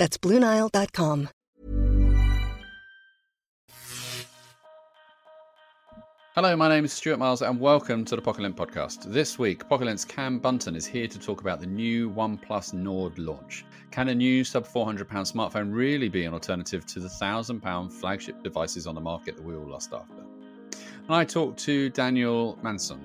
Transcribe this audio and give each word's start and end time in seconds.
That's 0.00 0.16
BlueNile.com. 0.16 1.28
Hello, 6.34 6.56
my 6.56 6.70
name 6.70 6.86
is 6.86 6.92
Stuart 6.94 7.18
Miles, 7.18 7.42
and 7.42 7.60
welcome 7.60 8.06
to 8.06 8.16
the 8.16 8.22
Pocket 8.22 8.56
podcast. 8.56 9.12
This 9.12 9.38
week, 9.38 9.68
Pocket 9.68 10.06
Cam 10.08 10.38
Bunton 10.38 10.74
is 10.74 10.86
here 10.86 11.06
to 11.06 11.18
talk 11.18 11.42
about 11.42 11.60
the 11.60 11.66
new 11.66 12.10
OnePlus 12.12 12.72
Nord 12.72 13.18
launch. 13.18 13.66
Can 13.90 14.08
a 14.08 14.14
new 14.14 14.42
sub 14.42 14.66
£400 14.66 15.06
smartphone 15.06 15.70
really 15.70 16.08
be 16.08 16.24
an 16.24 16.32
alternative 16.32 16.86
to 16.86 17.00
the 17.00 17.08
£1,000 17.08 17.92
flagship 17.92 18.42
devices 18.42 18.86
on 18.86 18.94
the 18.94 19.02
market 19.02 19.36
that 19.36 19.44
we 19.44 19.54
all 19.54 19.68
lost 19.68 19.92
after? 19.92 20.22
And 20.72 21.14
I 21.14 21.26
talked 21.26 21.58
to 21.64 21.90
Daniel 21.90 22.58
Mansson, 22.64 23.00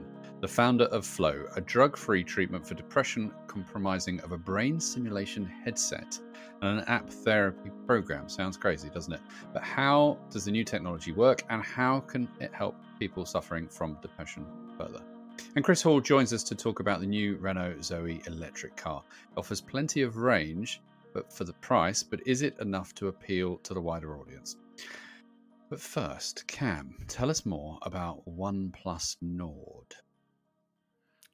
the 0.45 0.51
founder 0.51 0.85
of 0.85 1.03
Flow, 1.03 1.47
a 1.55 1.61
drug 1.61 1.97
free 1.97 2.23
treatment 2.23 2.67
for 2.67 2.75
depression 2.75 3.31
compromising 3.47 4.19
of 4.19 4.31
a 4.31 4.37
brain 4.37 4.79
simulation 4.79 5.43
headset 5.43 6.19
and 6.61 6.77
an 6.77 6.85
app 6.85 7.09
therapy 7.09 7.71
program. 7.87 8.29
Sounds 8.29 8.55
crazy, 8.55 8.91
doesn't 8.93 9.13
it? 9.13 9.21
But 9.53 9.63
how 9.63 10.19
does 10.29 10.45
the 10.45 10.51
new 10.51 10.63
technology 10.63 11.11
work 11.13 11.41
and 11.49 11.63
how 11.63 12.01
can 12.01 12.27
it 12.39 12.53
help 12.53 12.75
people 12.99 13.25
suffering 13.25 13.67
from 13.67 13.97
depression 14.03 14.45
further? 14.77 15.01
And 15.55 15.65
Chris 15.65 15.81
Hall 15.81 15.99
joins 15.99 16.31
us 16.31 16.43
to 16.43 16.53
talk 16.53 16.79
about 16.79 16.99
the 16.99 17.07
new 17.07 17.37
Renault 17.37 17.81
Zoe 17.81 18.21
electric 18.27 18.75
car. 18.75 19.01
It 19.31 19.39
offers 19.39 19.61
plenty 19.61 20.03
of 20.03 20.17
range, 20.17 20.79
but 21.11 21.33
for 21.33 21.45
the 21.45 21.53
price, 21.53 22.03
but 22.03 22.19
is 22.27 22.43
it 22.43 22.55
enough 22.59 22.93
to 22.95 23.07
appeal 23.07 23.57
to 23.63 23.73
the 23.73 23.81
wider 23.81 24.15
audience? 24.15 24.57
But 25.71 25.81
first, 25.81 26.45
Cam, 26.45 27.03
tell 27.07 27.31
us 27.31 27.47
more 27.47 27.79
about 27.81 28.23
OnePlus 28.27 29.17
Nord. 29.23 29.95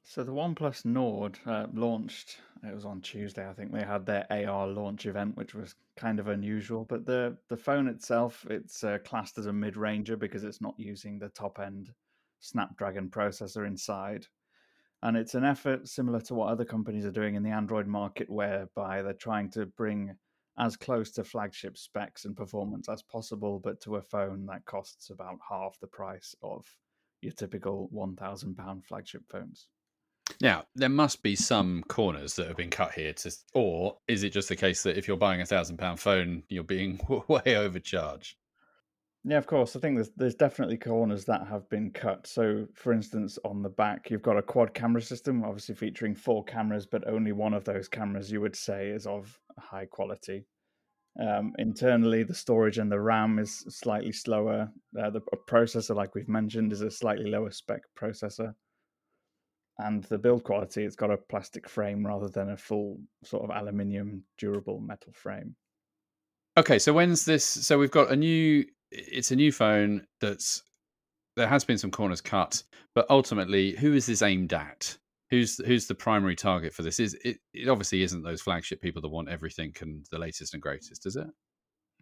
So 0.04 0.24
the 0.24 0.32
OnePlus 0.32 0.84
Nord 0.84 1.38
uh, 1.46 1.68
launched. 1.72 2.38
It 2.62 2.74
was 2.74 2.84
on 2.84 3.00
Tuesday, 3.00 3.48
I 3.48 3.54
think. 3.54 3.72
They 3.72 3.84
had 3.84 4.04
their 4.04 4.26
AR 4.30 4.66
launch 4.66 5.06
event, 5.06 5.36
which 5.36 5.54
was 5.54 5.74
kind 5.96 6.20
of 6.20 6.28
unusual. 6.28 6.84
But 6.84 7.06
the 7.06 7.38
the 7.48 7.56
phone 7.56 7.86
itself, 7.86 8.44
it's 8.50 8.84
uh, 8.84 8.98
classed 9.04 9.38
as 9.38 9.46
a 9.46 9.52
mid 9.52 9.76
ranger 9.76 10.16
because 10.16 10.44
it's 10.44 10.60
not 10.60 10.74
using 10.78 11.18
the 11.18 11.30
top 11.30 11.58
end 11.58 11.94
Snapdragon 12.40 13.08
processor 13.08 13.66
inside. 13.66 14.26
And 15.02 15.16
it's 15.16 15.34
an 15.34 15.44
effort 15.44 15.88
similar 15.88 16.20
to 16.22 16.34
what 16.34 16.50
other 16.50 16.64
companies 16.64 17.06
are 17.06 17.10
doing 17.10 17.34
in 17.34 17.42
the 17.42 17.50
Android 17.50 17.86
market, 17.86 18.28
whereby 18.28 19.02
they're 19.02 19.14
trying 19.14 19.50
to 19.52 19.66
bring 19.66 20.14
as 20.58 20.76
close 20.76 21.10
to 21.12 21.24
flagship 21.24 21.78
specs 21.78 22.24
and 22.24 22.36
performance 22.36 22.88
as 22.88 23.02
possible, 23.02 23.60
but 23.60 23.80
to 23.80 23.96
a 23.96 24.02
phone 24.02 24.46
that 24.46 24.66
costs 24.66 25.10
about 25.10 25.38
half 25.48 25.78
the 25.80 25.86
price 25.86 26.34
of 26.42 26.66
your 27.22 27.32
typical 27.32 27.88
£1,000 27.94 28.84
flagship 28.84 29.22
phones. 29.30 29.68
Now, 30.40 30.64
there 30.74 30.88
must 30.88 31.22
be 31.22 31.36
some 31.36 31.84
corners 31.88 32.34
that 32.34 32.46
have 32.48 32.56
been 32.56 32.70
cut 32.70 32.92
here 32.92 33.12
to 33.12 33.32
or 33.54 33.98
is 34.08 34.22
it 34.22 34.30
just 34.30 34.48
the 34.48 34.56
case 34.56 34.82
that 34.82 34.96
if 34.96 35.06
you're 35.06 35.16
buying 35.16 35.40
a 35.40 35.46
thousand 35.46 35.78
pound 35.78 36.00
phone, 36.00 36.42
you're 36.48 36.64
being 36.64 37.00
way 37.28 37.56
overcharged? 37.56 38.36
Yeah, 39.24 39.38
of 39.38 39.46
course. 39.46 39.76
I 39.76 39.80
think 39.80 39.96
there's 39.96 40.10
there's 40.16 40.34
definitely 40.34 40.78
corners 40.78 41.24
that 41.26 41.46
have 41.46 41.68
been 41.68 41.92
cut. 41.92 42.26
So, 42.26 42.66
for 42.74 42.92
instance, 42.92 43.38
on 43.44 43.62
the 43.62 43.68
back, 43.68 44.10
you've 44.10 44.22
got 44.22 44.36
a 44.36 44.42
quad 44.42 44.74
camera 44.74 45.00
system, 45.00 45.44
obviously 45.44 45.76
featuring 45.76 46.16
four 46.16 46.42
cameras, 46.44 46.86
but 46.86 47.06
only 47.06 47.30
one 47.30 47.54
of 47.54 47.64
those 47.64 47.86
cameras 47.86 48.32
you 48.32 48.40
would 48.40 48.56
say 48.56 48.88
is 48.88 49.06
of 49.06 49.38
high 49.58 49.86
quality. 49.86 50.44
Um, 51.20 51.52
internally, 51.58 52.24
the 52.24 52.34
storage 52.34 52.78
and 52.78 52.90
the 52.90 52.98
RAM 52.98 53.38
is 53.38 53.64
slightly 53.68 54.12
slower. 54.12 54.72
Uh, 55.00 55.10
the 55.10 55.20
processor, 55.48 55.94
like 55.94 56.16
we've 56.16 56.28
mentioned, 56.28 56.72
is 56.72 56.80
a 56.80 56.90
slightly 56.90 57.30
lower 57.30 57.52
spec 57.52 57.82
processor 57.96 58.54
and 59.78 60.04
the 60.04 60.18
build 60.18 60.44
quality 60.44 60.84
it's 60.84 60.96
got 60.96 61.10
a 61.10 61.16
plastic 61.16 61.68
frame 61.68 62.06
rather 62.06 62.28
than 62.28 62.50
a 62.50 62.56
full 62.56 62.98
sort 63.24 63.44
of 63.44 63.50
aluminium 63.50 64.22
durable 64.38 64.80
metal 64.80 65.12
frame. 65.12 65.54
Okay 66.58 66.78
so 66.78 66.92
when's 66.92 67.24
this 67.24 67.44
so 67.44 67.78
we've 67.78 67.90
got 67.90 68.10
a 68.10 68.16
new 68.16 68.64
it's 68.90 69.30
a 69.30 69.36
new 69.36 69.52
phone 69.52 70.06
that's 70.20 70.62
there 71.36 71.48
has 71.48 71.64
been 71.64 71.78
some 71.78 71.90
corners 71.90 72.20
cut 72.20 72.62
but 72.94 73.06
ultimately 73.08 73.72
who 73.72 73.94
is 73.94 74.06
this 74.06 74.22
aimed 74.22 74.52
at? 74.52 74.96
Who's 75.30 75.56
who's 75.64 75.86
the 75.86 75.94
primary 75.94 76.36
target 76.36 76.74
for 76.74 76.82
this? 76.82 77.00
Is 77.00 77.14
it, 77.24 77.38
it 77.54 77.68
obviously 77.68 78.02
isn't 78.02 78.22
those 78.22 78.42
flagship 78.42 78.82
people 78.82 79.00
that 79.00 79.08
want 79.08 79.30
everything 79.30 79.74
and 79.80 80.04
the 80.10 80.18
latest 80.18 80.52
and 80.52 80.62
greatest 80.62 81.06
is 81.06 81.16
it 81.16 81.26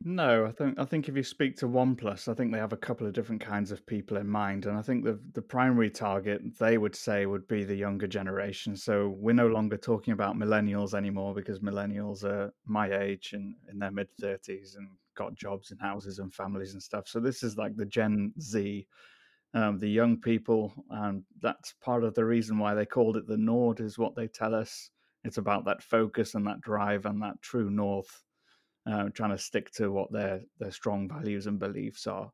no, 0.02 0.46
I 0.46 0.52
think 0.52 0.78
I 0.78 0.86
think 0.86 1.08
if 1.08 1.16
you 1.16 1.22
speak 1.22 1.56
to 1.58 1.66
OnePlus, 1.66 2.26
I 2.26 2.32
think 2.32 2.52
they 2.52 2.58
have 2.58 2.72
a 2.72 2.76
couple 2.76 3.06
of 3.06 3.12
different 3.12 3.42
kinds 3.42 3.70
of 3.70 3.84
people 3.84 4.16
in 4.16 4.26
mind, 4.26 4.64
and 4.64 4.78
I 4.78 4.80
think 4.80 5.04
the 5.04 5.20
the 5.34 5.42
primary 5.42 5.90
target 5.90 6.40
they 6.58 6.78
would 6.78 6.96
say 6.96 7.26
would 7.26 7.46
be 7.48 7.64
the 7.64 7.74
younger 7.74 8.06
generation. 8.06 8.76
So 8.76 9.10
we're 9.18 9.34
no 9.34 9.48
longer 9.48 9.76
talking 9.76 10.12
about 10.14 10.36
millennials 10.36 10.94
anymore 10.94 11.34
because 11.34 11.60
millennials 11.60 12.24
are 12.24 12.50
my 12.64 12.90
age 12.98 13.34
and 13.34 13.54
in 13.70 13.78
their 13.78 13.90
mid 13.90 14.08
thirties 14.18 14.74
and 14.76 14.88
got 15.16 15.34
jobs 15.34 15.70
and 15.70 15.80
houses 15.80 16.18
and 16.18 16.32
families 16.32 16.72
and 16.72 16.82
stuff. 16.82 17.06
So 17.06 17.20
this 17.20 17.42
is 17.42 17.58
like 17.58 17.76
the 17.76 17.84
Gen 17.84 18.32
Z, 18.40 18.86
um, 19.52 19.78
the 19.78 19.90
young 19.90 20.18
people, 20.18 20.72
and 20.88 21.24
that's 21.42 21.74
part 21.82 22.04
of 22.04 22.14
the 22.14 22.24
reason 22.24 22.58
why 22.58 22.74
they 22.74 22.86
called 22.86 23.18
it 23.18 23.26
the 23.26 23.36
Nord. 23.36 23.80
Is 23.80 23.98
what 23.98 24.14
they 24.14 24.28
tell 24.28 24.54
us. 24.54 24.90
It's 25.24 25.36
about 25.38 25.66
that 25.66 25.82
focus 25.82 26.34
and 26.34 26.46
that 26.46 26.62
drive 26.62 27.04
and 27.04 27.20
that 27.22 27.42
true 27.42 27.68
north 27.68 28.24
uh, 28.90 29.08
trying 29.14 29.30
to 29.30 29.38
stick 29.38 29.70
to 29.72 29.90
what 29.90 30.12
their 30.12 30.40
their 30.58 30.70
strong 30.70 31.08
values 31.08 31.46
and 31.46 31.58
beliefs 31.58 32.06
are. 32.06 32.30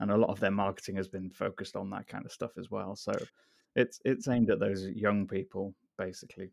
And 0.00 0.10
a 0.10 0.16
lot 0.16 0.30
of 0.30 0.38
their 0.38 0.52
marketing 0.52 0.96
has 0.96 1.08
been 1.08 1.30
focused 1.30 1.74
on 1.74 1.90
that 1.90 2.06
kind 2.06 2.24
of 2.24 2.32
stuff 2.32 2.52
as 2.58 2.70
well. 2.70 2.94
So 2.94 3.12
it's 3.74 4.00
it's 4.04 4.28
aimed 4.28 4.50
at 4.50 4.60
those 4.60 4.86
young 4.86 5.26
people 5.26 5.74
basically. 5.96 6.50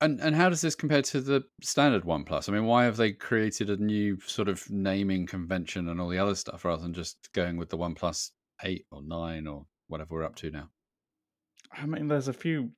And 0.00 0.20
and 0.20 0.34
how 0.34 0.48
does 0.48 0.60
this 0.60 0.74
compare 0.74 1.02
to 1.02 1.20
the 1.20 1.44
standard 1.62 2.04
OnePlus? 2.04 2.48
I 2.48 2.52
mean, 2.52 2.66
why 2.66 2.84
have 2.84 2.96
they 2.96 3.12
created 3.12 3.70
a 3.70 3.76
new 3.76 4.18
sort 4.26 4.48
of 4.48 4.68
naming 4.70 5.26
convention 5.26 5.88
and 5.88 6.00
all 6.00 6.08
the 6.08 6.18
other 6.18 6.34
stuff 6.34 6.64
rather 6.64 6.82
than 6.82 6.94
just 6.94 7.32
going 7.32 7.56
with 7.56 7.68
the 7.68 7.78
OnePlus 7.78 8.30
eight 8.64 8.86
or 8.90 9.02
nine 9.02 9.46
or 9.46 9.66
whatever 9.88 10.14
we're 10.14 10.24
up 10.24 10.36
to 10.36 10.50
now? 10.50 10.68
I 11.72 11.86
mean, 11.86 12.08
there's 12.08 12.28
a 12.28 12.32
few 12.32 12.70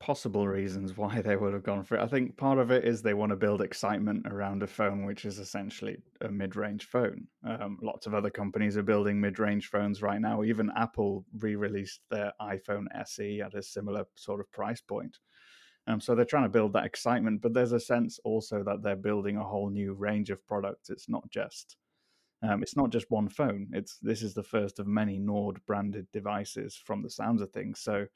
possible 0.00 0.46
reasons 0.46 0.96
why 0.96 1.20
they 1.22 1.36
would 1.36 1.52
have 1.52 1.62
gone 1.62 1.82
for 1.84 1.96
it. 1.96 2.02
I 2.02 2.06
think 2.06 2.36
part 2.36 2.58
of 2.58 2.70
it 2.70 2.84
is 2.84 3.00
they 3.00 3.14
want 3.14 3.30
to 3.30 3.36
build 3.36 3.62
excitement 3.62 4.26
around 4.26 4.62
a 4.62 4.66
phone 4.66 5.04
which 5.04 5.24
is 5.24 5.38
essentially 5.38 5.96
a 6.20 6.28
mid-range 6.28 6.86
phone. 6.86 7.26
Um, 7.46 7.78
lots 7.82 8.06
of 8.06 8.14
other 8.14 8.30
companies 8.30 8.76
are 8.76 8.82
building 8.82 9.20
mid-range 9.20 9.68
phones 9.68 10.02
right 10.02 10.20
now. 10.20 10.42
Even 10.42 10.70
Apple 10.76 11.24
re-released 11.38 12.00
their 12.10 12.32
iPhone 12.40 12.86
SE 13.06 13.40
at 13.40 13.54
a 13.54 13.62
similar 13.62 14.04
sort 14.16 14.40
of 14.40 14.50
price 14.52 14.80
point. 14.80 15.18
Um, 15.86 16.00
so 16.00 16.14
they're 16.14 16.24
trying 16.24 16.44
to 16.44 16.48
build 16.48 16.72
that 16.72 16.86
excitement, 16.86 17.42
but 17.42 17.52
there's 17.52 17.72
a 17.72 17.80
sense 17.80 18.18
also 18.24 18.62
that 18.64 18.82
they're 18.82 18.96
building 18.96 19.36
a 19.36 19.44
whole 19.44 19.68
new 19.68 19.92
range 19.92 20.30
of 20.30 20.46
products. 20.46 20.90
It's 20.90 21.08
not 21.08 21.28
just 21.30 21.76
um, 22.42 22.62
it's 22.62 22.76
not 22.76 22.90
just 22.90 23.10
one 23.10 23.28
phone. 23.28 23.68
It's 23.72 23.98
this 24.02 24.22
is 24.22 24.34
the 24.34 24.42
first 24.42 24.78
of 24.78 24.86
many 24.86 25.18
Nord 25.18 25.60
branded 25.66 26.06
devices 26.12 26.76
from 26.76 27.02
the 27.02 27.08
sounds 27.08 27.40
of 27.40 27.50
things. 27.52 27.80
So 27.80 28.06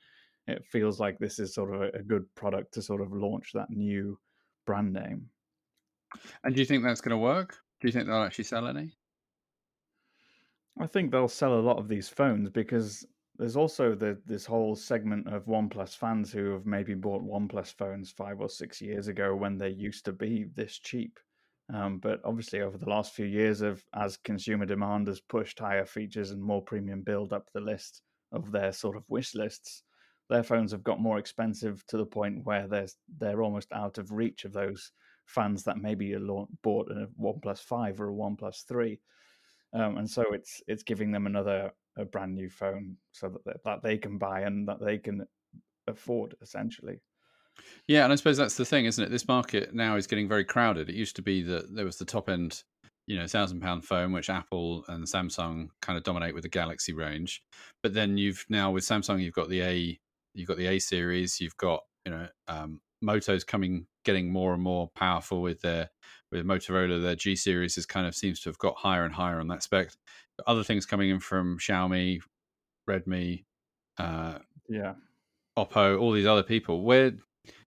it 0.48 0.64
feels 0.66 0.98
like 0.98 1.18
this 1.18 1.38
is 1.38 1.54
sort 1.54 1.74
of 1.74 1.82
a, 1.82 1.98
a 1.98 2.02
good 2.02 2.24
product 2.34 2.74
to 2.74 2.82
sort 2.82 3.00
of 3.00 3.12
launch 3.12 3.50
that 3.54 3.70
new 3.70 4.18
brand 4.66 4.92
name. 4.92 5.26
And 6.42 6.54
do 6.54 6.60
you 6.60 6.66
think 6.66 6.82
that's 6.82 7.00
going 7.00 7.10
to 7.10 7.18
work? 7.18 7.56
Do 7.80 7.88
you 7.88 7.92
think 7.92 8.06
they'll 8.06 8.22
actually 8.22 8.44
sell 8.44 8.66
any? 8.66 8.92
I 10.80 10.86
think 10.86 11.10
they'll 11.10 11.28
sell 11.28 11.54
a 11.54 11.60
lot 11.60 11.78
of 11.78 11.88
these 11.88 12.08
phones 12.08 12.50
because 12.50 13.06
there's 13.36 13.56
also 13.56 13.94
the, 13.94 14.18
this 14.26 14.46
whole 14.46 14.74
segment 14.74 15.32
of 15.32 15.46
OnePlus 15.46 15.96
fans 15.96 16.32
who 16.32 16.52
have 16.52 16.66
maybe 16.66 16.94
bought 16.94 17.22
OnePlus 17.22 17.74
phones 17.74 18.10
five 18.10 18.40
or 18.40 18.48
six 18.48 18.80
years 18.80 19.08
ago 19.08 19.34
when 19.34 19.58
they 19.58 19.70
used 19.70 20.04
to 20.06 20.12
be 20.12 20.46
this 20.54 20.78
cheap. 20.78 21.18
Um, 21.72 21.98
but 21.98 22.20
obviously, 22.24 22.62
over 22.62 22.78
the 22.78 22.88
last 22.88 23.14
few 23.14 23.26
years, 23.26 23.60
of 23.60 23.84
as 23.94 24.16
consumer 24.16 24.66
demand 24.66 25.06
has 25.06 25.20
pushed 25.20 25.58
higher 25.58 25.84
features 25.84 26.30
and 26.30 26.42
more 26.42 26.62
premium 26.62 27.02
build 27.02 27.32
up 27.32 27.48
the 27.52 27.60
list 27.60 28.02
of 28.32 28.50
their 28.50 28.72
sort 28.72 28.96
of 28.96 29.04
wish 29.08 29.34
lists, 29.34 29.82
their 30.28 30.42
phones 30.42 30.72
have 30.72 30.84
got 30.84 31.00
more 31.00 31.18
expensive 31.18 31.84
to 31.86 31.96
the 31.96 32.06
point 32.06 32.44
where 32.44 32.66
they're 32.68 32.88
they're 33.18 33.42
almost 33.42 33.72
out 33.72 33.98
of 33.98 34.12
reach 34.12 34.44
of 34.44 34.52
those 34.52 34.92
fans 35.26 35.64
that 35.64 35.78
maybe 35.78 36.14
bought 36.62 36.90
a 36.90 37.08
OnePlus 37.20 37.60
Five 37.60 38.00
or 38.00 38.10
a 38.10 38.14
OnePlus 38.14 38.66
Three, 38.66 39.00
um, 39.72 39.98
and 39.98 40.08
so 40.08 40.24
it's 40.32 40.62
it's 40.66 40.82
giving 40.82 41.10
them 41.12 41.26
another 41.26 41.72
a 41.96 42.04
brand 42.04 42.34
new 42.34 42.48
phone 42.48 42.96
so 43.12 43.28
that 43.28 43.44
they, 43.44 43.52
that 43.64 43.82
they 43.82 43.98
can 43.98 44.18
buy 44.18 44.40
and 44.40 44.68
that 44.68 44.80
they 44.80 44.98
can 44.98 45.26
afford 45.86 46.34
essentially. 46.42 47.00
Yeah, 47.88 48.04
and 48.04 48.12
I 48.12 48.16
suppose 48.16 48.36
that's 48.36 48.56
the 48.56 48.64
thing, 48.64 48.84
isn't 48.84 49.02
it? 49.02 49.10
This 49.10 49.26
market 49.26 49.74
now 49.74 49.96
is 49.96 50.06
getting 50.06 50.28
very 50.28 50.44
crowded. 50.44 50.88
It 50.88 50.94
used 50.94 51.16
to 51.16 51.22
be 51.22 51.42
that 51.42 51.74
there 51.74 51.84
was 51.84 51.96
the 51.96 52.04
top 52.04 52.28
end 52.28 52.62
you 53.08 53.16
know 53.16 53.26
thousand 53.26 53.60
pound 53.60 53.84
phone, 53.84 54.12
which 54.12 54.30
Apple 54.30 54.84
and 54.88 55.04
Samsung 55.04 55.68
kind 55.82 55.96
of 55.96 56.04
dominate 56.04 56.34
with 56.34 56.42
the 56.42 56.48
Galaxy 56.48 56.92
range. 56.92 57.42
But 57.82 57.94
then 57.94 58.16
you've 58.16 58.44
now 58.48 58.70
with 58.70 58.84
Samsung, 58.84 59.20
you've 59.20 59.34
got 59.34 59.48
the 59.48 59.62
A, 59.62 59.98
you've 60.38 60.48
got 60.48 60.56
the 60.56 60.66
A 60.66 60.78
series, 60.78 61.40
you've 61.40 61.56
got 61.56 61.82
you 62.04 62.12
know 62.12 62.28
um, 62.46 62.80
Moto's 63.04 63.44
coming, 63.44 63.86
getting 64.04 64.30
more 64.30 64.54
and 64.54 64.62
more 64.62 64.88
powerful 64.94 65.42
with 65.42 65.60
their 65.60 65.90
with 66.30 66.46
Motorola. 66.46 67.02
Their 67.02 67.16
G 67.16 67.36
series 67.36 67.76
is 67.76 67.86
kind 67.86 68.06
of 68.06 68.14
seems 68.14 68.40
to 68.40 68.48
have 68.48 68.58
got 68.58 68.76
higher 68.76 69.04
and 69.04 69.14
higher 69.14 69.40
on 69.40 69.48
that 69.48 69.62
spec. 69.62 69.90
Other 70.46 70.64
things 70.64 70.86
coming 70.86 71.10
in 71.10 71.20
from 71.20 71.58
Xiaomi, 71.58 72.20
Redmi, 72.88 73.44
uh, 73.98 74.38
yeah, 74.68 74.94
Oppo, 75.58 76.00
all 76.00 76.12
these 76.12 76.26
other 76.26 76.42
people. 76.42 76.82
Where 76.82 77.12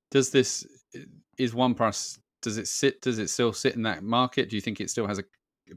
does 0.10 0.30
this 0.32 0.66
is 1.38 1.54
OnePlus? 1.54 2.20
Does 2.42 2.58
it 2.58 2.68
sit? 2.68 3.02
Does 3.02 3.20
it 3.20 3.30
still 3.30 3.54
sit 3.54 3.76
in 3.76 3.84
that 3.84 4.04
market? 4.04 4.50
Do 4.50 4.56
you 4.56 4.62
think 4.62 4.80
it 4.80 4.90
still 4.90 5.08
has 5.08 5.20
a 5.20 5.24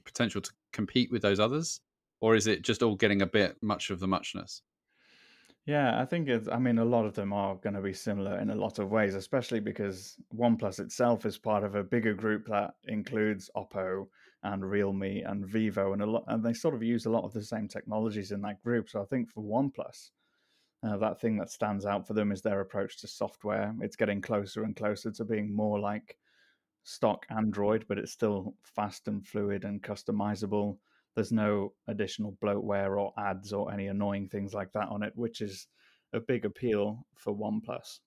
potential 0.04 0.40
to 0.40 0.50
compete 0.72 1.10
with 1.10 1.22
those 1.22 1.40
others, 1.40 1.80
or 2.20 2.34
is 2.34 2.46
it 2.46 2.62
just 2.62 2.82
all 2.82 2.96
getting 2.96 3.22
a 3.22 3.26
bit 3.26 3.56
much 3.62 3.90
of 3.90 4.00
the 4.00 4.08
muchness? 4.08 4.62
Yeah, 5.66 5.98
I 6.00 6.04
think 6.04 6.28
it's, 6.28 6.46
I 6.48 6.58
mean, 6.58 6.78
a 6.78 6.84
lot 6.84 7.06
of 7.06 7.14
them 7.14 7.32
are 7.32 7.54
going 7.56 7.74
to 7.74 7.80
be 7.80 7.94
similar 7.94 8.38
in 8.38 8.50
a 8.50 8.54
lot 8.54 8.78
of 8.78 8.90
ways, 8.90 9.14
especially 9.14 9.60
because 9.60 10.16
OnePlus 10.34 10.78
itself 10.78 11.24
is 11.24 11.38
part 11.38 11.64
of 11.64 11.74
a 11.74 11.82
bigger 11.82 12.12
group 12.12 12.46
that 12.48 12.74
includes 12.84 13.50
Oppo 13.56 14.08
and 14.42 14.62
Realme 14.62 15.22
and 15.24 15.46
Vivo, 15.46 15.94
and 15.94 16.02
a 16.02 16.06
lot, 16.06 16.24
and 16.26 16.44
they 16.44 16.52
sort 16.52 16.74
of 16.74 16.82
use 16.82 17.06
a 17.06 17.10
lot 17.10 17.24
of 17.24 17.32
the 17.32 17.42
same 17.42 17.66
technologies 17.66 18.30
in 18.30 18.42
that 18.42 18.62
group. 18.62 18.90
So 18.90 19.00
I 19.00 19.06
think 19.06 19.30
for 19.30 19.42
OnePlus, 19.42 20.10
uh, 20.82 20.98
that 20.98 21.20
thing 21.20 21.38
that 21.38 21.50
stands 21.50 21.86
out 21.86 22.06
for 22.06 22.14
them 22.14 22.32
is 22.32 22.42
their 22.42 22.60
approach 22.60 22.98
to 23.00 23.08
software. 23.08 23.74
It's 23.80 23.96
getting 23.96 24.20
closer 24.20 24.64
and 24.64 24.76
closer 24.76 25.10
to 25.12 25.24
being 25.24 25.54
more 25.54 25.80
like 25.80 26.18
stock 26.84 27.26
Android, 27.30 27.86
but 27.88 27.98
it's 27.98 28.12
still 28.12 28.56
fast 28.62 29.08
and 29.08 29.26
fluid 29.26 29.64
and 29.64 29.82
customizable. 29.82 30.78
There's 31.14 31.32
no 31.32 31.72
additional 31.86 32.36
bloatware 32.42 33.00
or 33.00 33.12
ads 33.18 33.52
or 33.52 33.72
any 33.72 33.86
annoying 33.86 34.28
things 34.28 34.52
like 34.52 34.72
that 34.72 34.88
on 34.88 35.02
it, 35.02 35.12
which 35.14 35.40
is 35.40 35.66
a 36.12 36.20
big 36.20 36.44
appeal 36.44 37.06
for 37.16 37.34
OnePlus. 37.34 38.00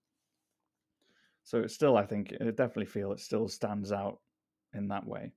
So 1.43 1.59
it's 1.59 1.73
still, 1.73 1.95
I 1.95 2.05
think, 2.05 2.33
I 2.41 2.45
definitely 2.45 2.87
feel 2.87 3.11
it 3.13 3.19
still 3.19 3.47
stands 3.47 3.91
out 3.91 4.19
in 4.73 4.89
that 4.89 5.07
way. 5.07 5.31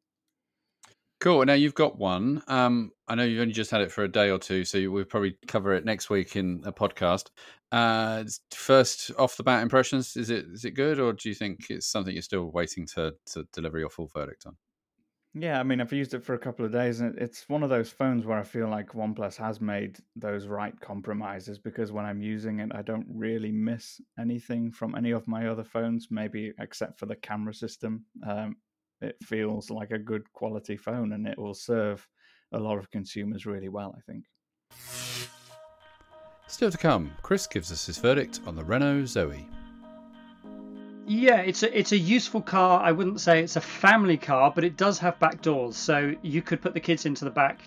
Cool. 1.20 1.44
Now 1.44 1.52
you've 1.52 1.75
got 1.75 1.99
one. 1.99 2.43
Um, 2.49 2.93
I 3.06 3.14
know 3.14 3.25
you've 3.25 3.43
only 3.43 3.52
just 3.52 3.70
had 3.70 3.82
it 3.82 3.93
for 3.93 4.05
a 4.05 4.08
day 4.08 4.31
or 4.31 4.38
two, 4.38 4.64
so 4.64 4.90
we'll 4.90 5.05
probably 5.05 5.37
cover 5.46 5.75
it 5.75 5.84
next 5.84 6.08
week 6.08 6.34
in 6.34 6.62
a 6.64 6.72
podcast. 6.72 7.26
Uh, 7.70 8.25
first 8.52 9.11
off 9.19 9.37
the 9.37 9.43
bat 9.43 9.62
impressions, 9.62 10.17
is 10.17 10.31
it 10.31 10.46
is 10.50 10.64
it 10.64 10.70
good, 10.70 10.99
or 10.99 11.12
do 11.12 11.28
you 11.28 11.34
think 11.34 11.67
it's 11.69 11.87
something 11.87 12.14
you're 12.14 12.22
still 12.22 12.50
waiting 12.50 12.87
to 12.94 13.12
to 13.32 13.46
deliver 13.52 13.78
your 13.78 13.90
full 13.90 14.06
verdict 14.06 14.46
on? 14.46 14.56
Yeah, 15.32 15.61
I 15.61 15.62
mean, 15.62 15.81
I've 15.81 15.93
used 15.93 16.12
it 16.15 16.25
for 16.25 16.35
a 16.35 16.38
couple 16.38 16.65
of 16.65 16.73
days, 16.73 17.00
and 17.00 17.17
it's 17.17 17.49
one 17.49 17.62
of 17.62 17.71
those 17.71 17.88
phones 17.88 18.27
where 18.27 18.38
I 18.38 18.43
feel 18.43 18.69
like 18.69 18.94
OnePlus 18.94 19.37
has 19.37 19.61
made 19.61 19.99
those 20.17 20.49
right 20.49 20.79
compromises 20.81 21.56
because 21.56 21.93
when 21.93 22.05
I'm 22.05 22.21
using 22.21 22.59
it, 22.59 22.73
I 22.75 22.82
don't 22.82 23.06
really 23.09 23.53
miss 23.53 24.00
anything 24.19 24.73
from 24.73 24.97
any 24.97 25.12
of 25.12 25.29
my 25.29 25.47
other 25.47 25.62
phones, 25.62 26.09
maybe 26.11 26.53
except 26.59 26.99
for 26.99 27.06
the 27.06 27.15
camera 27.15 27.55
system. 27.55 28.05
Um, 28.27 28.56
it 29.00 29.17
feels 29.23 29.71
like 29.71 29.93
a 29.93 29.99
good 29.99 30.31
quality 30.32 30.77
phone 30.77 31.12
and 31.12 31.27
it 31.27 31.38
will 31.38 31.55
serve 31.55 32.06
a 32.53 32.59
lot 32.59 32.79
of 32.79 32.91
consumers 32.91 33.47
really 33.47 33.69
well, 33.69 33.94
I 33.97 34.00
think. 34.11 34.25
Still 36.49 36.73
to 36.73 36.79
come, 36.79 37.12
Chris 37.23 37.47
gives 37.47 37.71
us 37.71 37.87
his 37.87 37.99
verdict 37.99 38.41
on 38.47 38.56
the 38.56 38.65
Renault 38.65 39.06
Zoe. 39.06 39.47
Yeah, 41.10 41.40
it's 41.40 41.64
a 41.64 41.76
it's 41.76 41.90
a 41.90 41.98
useful 41.98 42.40
car. 42.40 42.80
I 42.80 42.92
wouldn't 42.92 43.20
say 43.20 43.42
it's 43.42 43.56
a 43.56 43.60
family 43.60 44.16
car, 44.16 44.52
but 44.54 44.62
it 44.62 44.76
does 44.76 45.00
have 45.00 45.18
back 45.18 45.42
doors, 45.42 45.76
so 45.76 46.14
you 46.22 46.40
could 46.40 46.62
put 46.62 46.72
the 46.72 46.78
kids 46.78 47.04
into 47.04 47.24
the 47.24 47.32
back. 47.32 47.62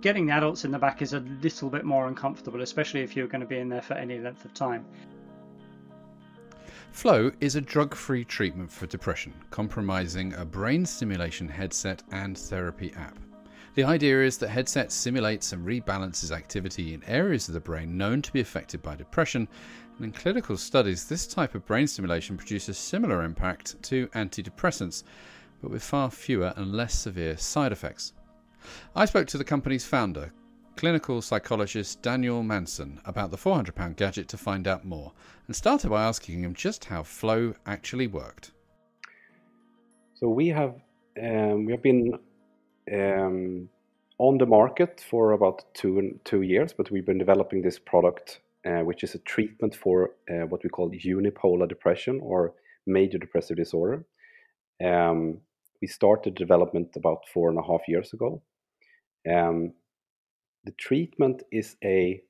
Getting 0.00 0.26
the 0.26 0.32
adults 0.32 0.64
in 0.64 0.70
the 0.70 0.78
back 0.78 1.02
is 1.02 1.12
a 1.12 1.18
little 1.18 1.68
bit 1.68 1.84
more 1.84 2.06
uncomfortable, 2.06 2.62
especially 2.62 3.00
if 3.00 3.16
you're 3.16 3.26
going 3.26 3.40
to 3.40 3.48
be 3.48 3.58
in 3.58 3.68
there 3.68 3.82
for 3.82 3.94
any 3.94 4.20
length 4.20 4.44
of 4.44 4.54
time. 4.54 4.84
Flow 6.92 7.32
is 7.40 7.56
a 7.56 7.60
drug 7.60 7.96
free 7.96 8.24
treatment 8.24 8.70
for 8.70 8.86
depression, 8.86 9.34
compromising 9.50 10.32
a 10.34 10.44
brain 10.44 10.86
stimulation 10.86 11.48
headset 11.48 12.04
and 12.12 12.38
therapy 12.38 12.92
app. 12.94 13.18
The 13.74 13.82
idea 13.82 14.22
is 14.22 14.38
that 14.38 14.50
headsets 14.50 14.94
simulates 14.94 15.52
and 15.52 15.66
rebalances 15.66 16.30
activity 16.30 16.94
in 16.94 17.02
areas 17.04 17.48
of 17.48 17.54
the 17.54 17.60
brain 17.60 17.98
known 17.98 18.22
to 18.22 18.32
be 18.32 18.40
affected 18.40 18.80
by 18.82 18.94
depression, 18.94 19.48
and 19.96 20.04
in 20.04 20.12
clinical 20.12 20.56
studies, 20.56 21.08
this 21.08 21.26
type 21.26 21.56
of 21.56 21.66
brain 21.66 21.88
stimulation 21.88 22.36
produces 22.36 22.78
similar 22.78 23.24
impact 23.24 23.82
to 23.82 24.06
antidepressants, 24.08 25.02
but 25.60 25.72
with 25.72 25.82
far 25.82 26.08
fewer 26.08 26.52
and 26.56 26.72
less 26.72 26.94
severe 26.94 27.36
side 27.36 27.72
effects. 27.72 28.12
I 28.94 29.06
spoke 29.06 29.26
to 29.28 29.38
the 29.38 29.44
company's 29.44 29.84
founder, 29.84 30.32
clinical 30.76 31.20
psychologist 31.20 32.00
Daniel 32.00 32.44
Mansson 32.44 33.00
about 33.04 33.32
the 33.32 33.36
£400 33.36 33.96
gadget 33.96 34.28
to 34.28 34.36
find 34.36 34.68
out 34.68 34.84
more 34.84 35.12
and 35.48 35.56
started 35.56 35.90
by 35.90 36.04
asking 36.04 36.44
him 36.44 36.54
just 36.54 36.84
how 36.84 37.02
Flow 37.02 37.54
actually 37.66 38.06
worked. 38.06 38.52
So 40.14 40.28
we 40.28 40.48
have 40.48 40.76
um, 41.20 41.64
we 41.64 41.72
have 41.72 41.82
been 41.82 42.18
um, 42.92 43.68
on 44.18 44.38
the 44.38 44.46
market 44.46 45.04
for 45.10 45.32
about 45.32 45.64
two 45.74 46.18
two 46.24 46.42
years, 46.42 46.72
but 46.72 46.90
we've 46.90 47.06
been 47.06 47.18
developing 47.18 47.62
this 47.62 47.78
product, 47.78 48.40
uh, 48.66 48.80
which 48.80 49.02
is 49.02 49.14
a 49.14 49.18
treatment 49.18 49.74
for 49.74 50.10
uh, 50.30 50.46
what 50.46 50.62
we 50.62 50.70
call 50.70 50.90
unipolar 50.90 51.68
depression 51.68 52.20
or 52.22 52.54
major 52.86 53.18
depressive 53.18 53.56
disorder. 53.56 54.04
Um, 54.84 55.40
we 55.80 55.88
started 55.88 56.34
development 56.34 56.88
about 56.96 57.28
four 57.32 57.50
and 57.50 57.58
a 57.58 57.62
half 57.62 57.88
years 57.88 58.12
ago. 58.12 58.42
Um, 59.30 59.72
the 60.64 60.72
treatment 60.72 61.42
is 61.52 61.76
a, 61.84 62.22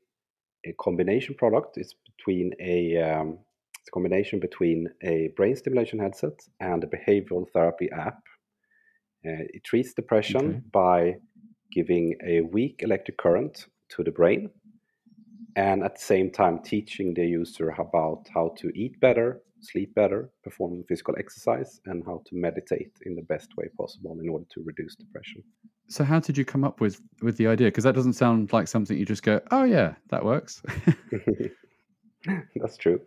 a 0.67 0.73
combination 0.81 1.35
product. 1.35 1.77
It's 1.77 1.95
between 2.17 2.53
a, 2.61 2.97
um, 3.01 3.39
it's 3.79 3.89
a 3.89 3.93
combination 3.93 4.41
between 4.41 4.89
a 5.03 5.31
brain 5.37 5.57
stimulation 5.57 5.99
headset 5.99 6.41
and 6.61 6.83
a 6.83 6.89
behavioral 6.89 7.49
therapy 7.53 7.89
app. 7.93 8.23
Uh, 9.27 9.45
it 9.55 9.65
treats 9.65 9.95
depression 9.95 10.49
okay. 10.49 10.61
by 10.73 11.15
giving 11.73 12.15
a 12.27 12.43
weak 12.43 12.81
electric 12.81 13.17
current 13.19 13.67
to 13.89 14.05
the 14.05 14.11
brain 14.11 14.51
and 15.57 15.83
at 15.83 15.95
the 15.95 16.01
same 16.01 16.31
time 16.31 16.59
teaching 16.61 17.15
the 17.15 17.27
user 17.27 17.71
about 17.79 18.27
how 18.35 18.53
to 18.59 18.69
eat 18.75 18.99
better, 19.01 19.41
sleep 19.61 19.95
better, 19.95 20.31
perform 20.43 20.85
physical 20.89 21.15
exercise, 21.19 21.81
and 21.87 22.03
how 22.05 22.23
to 22.27 22.37
meditate 22.37 22.93
in 23.07 23.15
the 23.15 23.23
best 23.23 23.57
way 23.57 23.67
possible 23.79 24.19
in 24.21 24.29
order 24.29 24.45
to 24.51 24.63
reduce 24.65 24.97
depression. 24.97 25.43
So, 25.89 26.03
how 26.03 26.19
did 26.19 26.37
you 26.37 26.45
come 26.45 26.65
up 26.65 26.81
with 26.81 27.01
with 27.23 27.37
the 27.37 27.47
idea? 27.47 27.69
Because 27.69 27.85
that 27.85 27.95
doesn't 27.95 28.15
sound 28.15 28.53
like 28.53 28.69
something 28.69 28.97
you 28.97 29.05
just 29.05 29.23
go, 29.23 29.41
"Oh 29.51 29.65
yeah, 29.65 29.95
that 30.09 30.25
works." 30.25 30.63
That's 32.57 32.77
true. 32.77 33.01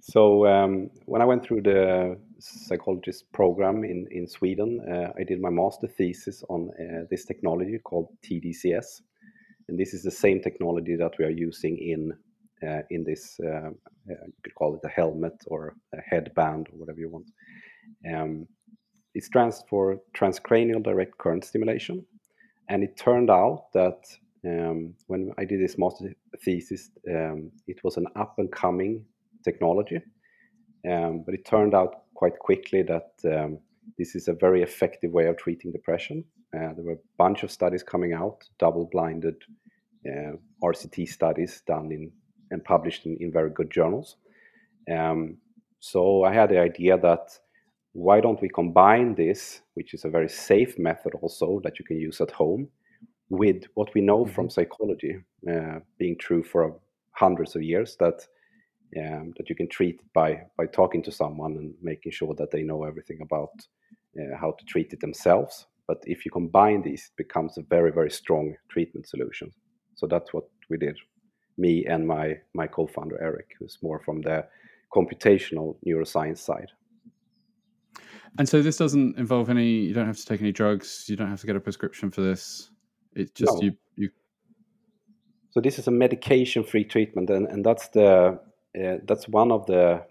So, 0.00 0.46
um, 0.46 0.90
when 1.06 1.20
I 1.20 1.24
went 1.24 1.44
through 1.44 1.62
the 1.62 2.16
psychologist 2.42 3.24
program 3.32 3.84
in 3.84 4.06
in 4.10 4.26
Sweden, 4.26 4.80
uh, 4.90 5.12
I 5.18 5.24
did 5.24 5.40
my 5.40 5.50
master 5.50 5.86
thesis 5.86 6.42
on 6.48 6.70
uh, 6.80 7.04
this 7.10 7.24
technology 7.24 7.78
called 7.78 8.08
TDCS, 8.24 9.02
and 9.68 9.78
this 9.78 9.94
is 9.94 10.02
the 10.02 10.10
same 10.10 10.40
technology 10.40 10.96
that 10.96 11.12
we 11.18 11.24
are 11.24 11.30
using 11.48 11.78
in 11.78 12.12
uh, 12.68 12.82
in 12.90 13.04
this. 13.04 13.38
Uh, 13.42 13.70
uh, 14.10 14.26
you 14.26 14.42
could 14.42 14.54
call 14.54 14.74
it 14.74 14.80
a 14.84 14.88
helmet 14.88 15.34
or 15.46 15.74
a 15.94 16.00
headband 16.00 16.66
or 16.72 16.78
whatever 16.78 16.98
you 16.98 17.10
want. 17.10 17.30
Um, 18.12 18.46
it 19.14 19.24
stands 19.24 19.62
for 19.68 19.98
transcranial 20.14 20.82
direct 20.82 21.18
current 21.18 21.44
stimulation, 21.44 22.04
and 22.68 22.82
it 22.82 22.96
turned 22.96 23.30
out 23.30 23.66
that 23.74 24.00
um, 24.44 24.94
when 25.06 25.32
I 25.38 25.44
did 25.44 25.60
this 25.60 25.78
master 25.78 26.12
thesis, 26.44 26.90
um, 27.08 27.52
it 27.66 27.78
was 27.84 27.96
an 27.96 28.06
up 28.16 28.34
and 28.38 28.50
coming 28.50 29.04
technology. 29.44 30.00
Um, 30.88 31.22
but 31.24 31.34
it 31.34 31.44
turned 31.44 31.74
out 31.74 32.01
quite 32.22 32.38
quickly 32.38 32.82
that 32.82 33.10
um, 33.24 33.58
this 33.98 34.14
is 34.14 34.28
a 34.28 34.32
very 34.32 34.62
effective 34.62 35.10
way 35.10 35.26
of 35.26 35.36
treating 35.36 35.72
depression. 35.72 36.22
Uh, 36.54 36.72
there 36.74 36.84
were 36.84 36.92
a 36.92 37.08
bunch 37.18 37.42
of 37.42 37.50
studies 37.50 37.82
coming 37.82 38.12
out, 38.12 38.48
double 38.60 38.88
blinded 38.92 39.34
uh, 40.06 40.32
RCT 40.62 41.08
studies 41.08 41.62
done 41.66 41.90
in 41.90 42.12
and 42.52 42.64
published 42.64 43.06
in, 43.06 43.16
in 43.18 43.32
very 43.32 43.50
good 43.50 43.72
journals. 43.72 44.18
Um, 44.88 45.38
so 45.80 46.22
I 46.22 46.32
had 46.32 46.50
the 46.50 46.60
idea 46.60 46.96
that 46.96 47.26
why 47.92 48.20
don't 48.20 48.40
we 48.40 48.48
combine 48.48 49.16
this, 49.16 49.62
which 49.74 49.92
is 49.92 50.04
a 50.04 50.14
very 50.16 50.28
safe 50.28 50.78
method 50.78 51.14
also 51.22 51.60
that 51.64 51.80
you 51.80 51.84
can 51.84 51.98
use 51.98 52.20
at 52.20 52.30
home, 52.30 52.68
with 53.30 53.64
what 53.74 53.92
we 53.94 54.00
know 54.00 54.24
mm-hmm. 54.24 54.34
from 54.34 54.48
psychology 54.48 55.16
uh, 55.50 55.80
being 55.98 56.16
true 56.18 56.44
for 56.44 56.78
hundreds 57.16 57.56
of 57.56 57.62
years 57.62 57.96
that 57.98 58.28
um, 58.98 59.32
that 59.36 59.48
you 59.48 59.56
can 59.56 59.68
treat 59.68 60.00
by 60.12 60.42
by 60.56 60.66
talking 60.66 61.02
to 61.04 61.12
someone 61.12 61.56
and 61.56 61.74
making 61.82 62.12
sure 62.12 62.34
that 62.34 62.50
they 62.50 62.62
know 62.62 62.84
everything 62.84 63.20
about 63.22 63.50
uh, 64.18 64.36
how 64.40 64.52
to 64.52 64.64
treat 64.64 64.92
it 64.92 65.00
themselves. 65.00 65.66
But 65.88 66.02
if 66.06 66.24
you 66.24 66.30
combine 66.30 66.82
these, 66.82 67.10
it 67.10 67.16
becomes 67.16 67.58
a 67.58 67.62
very 67.62 67.92
very 67.92 68.10
strong 68.10 68.54
treatment 68.68 69.08
solution. 69.08 69.52
So 69.94 70.06
that's 70.06 70.32
what 70.32 70.44
we 70.70 70.76
did, 70.78 70.98
me 71.58 71.86
and 71.86 72.06
my 72.06 72.38
my 72.54 72.66
co-founder 72.66 73.18
Eric, 73.20 73.54
who's 73.58 73.78
more 73.82 74.00
from 74.04 74.20
the 74.22 74.44
computational 74.94 75.76
neuroscience 75.86 76.38
side. 76.38 76.70
And 78.38 78.48
so 78.48 78.62
this 78.62 78.78
doesn't 78.78 79.18
involve 79.18 79.50
any. 79.50 79.68
You 79.68 79.94
don't 79.94 80.06
have 80.06 80.16
to 80.16 80.24
take 80.24 80.40
any 80.40 80.52
drugs. 80.52 81.04
You 81.08 81.16
don't 81.16 81.28
have 81.28 81.40
to 81.40 81.46
get 81.46 81.56
a 81.56 81.60
prescription 81.60 82.10
for 82.10 82.22
this. 82.22 82.70
It's 83.14 83.30
just 83.32 83.52
No. 83.54 83.62
you. 83.62 83.72
You. 83.96 84.10
So 85.50 85.60
this 85.60 85.78
is 85.78 85.86
a 85.86 85.90
medication-free 85.90 86.84
treatment, 86.84 87.28
and, 87.28 87.46
and 87.46 87.62
that's 87.62 87.88
the 87.88 88.40
uh, 88.78 88.96
that's 89.06 89.28
one 89.28 89.52
of 89.52 89.66
the 89.66 90.04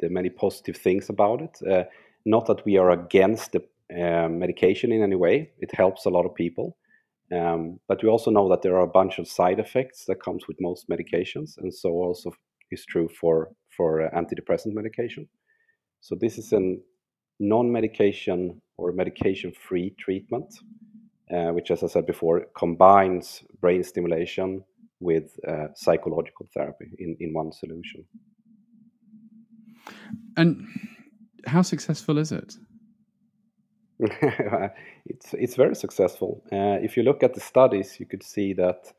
the 0.00 0.08
many 0.08 0.30
positive 0.30 0.76
things 0.76 1.10
about 1.10 1.42
it. 1.42 1.58
Uh, 1.68 1.84
not 2.24 2.46
that 2.46 2.64
we 2.64 2.78
are 2.78 2.90
against 2.90 3.52
the 3.52 3.62
uh, 3.92 4.28
medication 4.28 4.92
in 4.92 5.02
any 5.02 5.16
way; 5.16 5.50
it 5.58 5.74
helps 5.74 6.06
a 6.06 6.10
lot 6.10 6.26
of 6.26 6.34
people. 6.34 6.76
Um, 7.32 7.78
but 7.86 8.02
we 8.02 8.08
also 8.08 8.30
know 8.30 8.48
that 8.48 8.62
there 8.62 8.76
are 8.76 8.82
a 8.82 8.86
bunch 9.00 9.18
of 9.18 9.28
side 9.28 9.60
effects 9.60 10.04
that 10.06 10.22
comes 10.22 10.48
with 10.48 10.56
most 10.60 10.88
medications, 10.88 11.58
and 11.58 11.72
so 11.72 11.90
also 11.90 12.32
is 12.70 12.84
true 12.84 13.08
for 13.08 13.50
for 13.76 14.02
uh, 14.02 14.10
antidepressant 14.10 14.72
medication. 14.72 15.28
So 16.00 16.14
this 16.14 16.38
is 16.38 16.52
a 16.52 16.76
non-medication 17.38 18.60
or 18.78 18.92
medication-free 18.92 19.94
treatment, 19.98 20.54
uh, 21.32 21.50
which, 21.52 21.70
as 21.70 21.82
I 21.82 21.86
said 21.86 22.06
before, 22.06 22.46
combines 22.56 23.42
brain 23.60 23.82
stimulation 23.84 24.64
with 25.00 25.38
uh, 25.48 25.68
psychological 25.74 26.46
therapy 26.54 26.86
in, 26.98 27.16
in 27.20 27.32
one 27.32 27.52
solution. 27.52 28.04
And 30.36 30.66
how 31.46 31.62
successful 31.62 32.18
is 32.18 32.32
it? 32.32 32.54
it's 35.06 35.34
it's 35.34 35.56
very 35.56 35.74
successful. 35.74 36.42
Uh, 36.52 36.78
if 36.82 36.96
you 36.96 37.02
look 37.02 37.22
at 37.22 37.34
the 37.34 37.40
studies, 37.40 38.00
you 38.00 38.06
could 38.06 38.22
see 38.22 38.54
that 38.54 38.92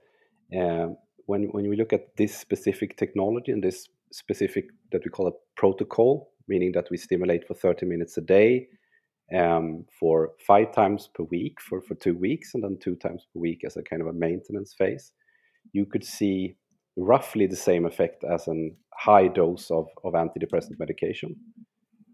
um, 0.55 0.95
when 1.25 1.43
when 1.51 1.67
we 1.69 1.75
look 1.75 1.93
at 1.93 2.15
this 2.17 2.37
specific 2.37 2.97
technology 2.97 3.51
and 3.51 3.63
this 3.63 3.87
specific 4.11 4.65
that 4.91 5.03
we 5.03 5.09
call 5.09 5.27
a 5.27 5.31
protocol, 5.55 6.31
meaning 6.47 6.71
that 6.73 6.87
we 6.91 6.97
stimulate 6.97 7.47
for 7.47 7.55
30 7.55 7.85
minutes 7.87 8.17
a 8.17 8.21
day 8.21 8.67
um, 9.35 9.85
for 9.99 10.31
five 10.45 10.73
times 10.73 11.09
per 11.13 11.23
week 11.23 11.59
for, 11.61 11.81
for 11.81 11.95
two 11.95 12.15
weeks 12.15 12.53
and 12.53 12.63
then 12.63 12.77
two 12.79 12.95
times 12.95 13.25
per 13.33 13.39
week 13.39 13.63
as 13.65 13.77
a 13.77 13.83
kind 13.83 14.01
of 14.01 14.07
a 14.07 14.13
maintenance 14.13 14.73
phase, 14.77 15.11
you 15.73 15.85
could 15.85 16.03
see 16.03 16.57
roughly 16.97 17.47
the 17.47 17.55
same 17.55 17.85
effect 17.85 18.23
as 18.23 18.47
a 18.47 18.69
high 18.93 19.27
dose 19.27 19.71
of, 19.71 19.87
of 20.03 20.13
antidepressant 20.13 20.77
medication. 20.79 21.35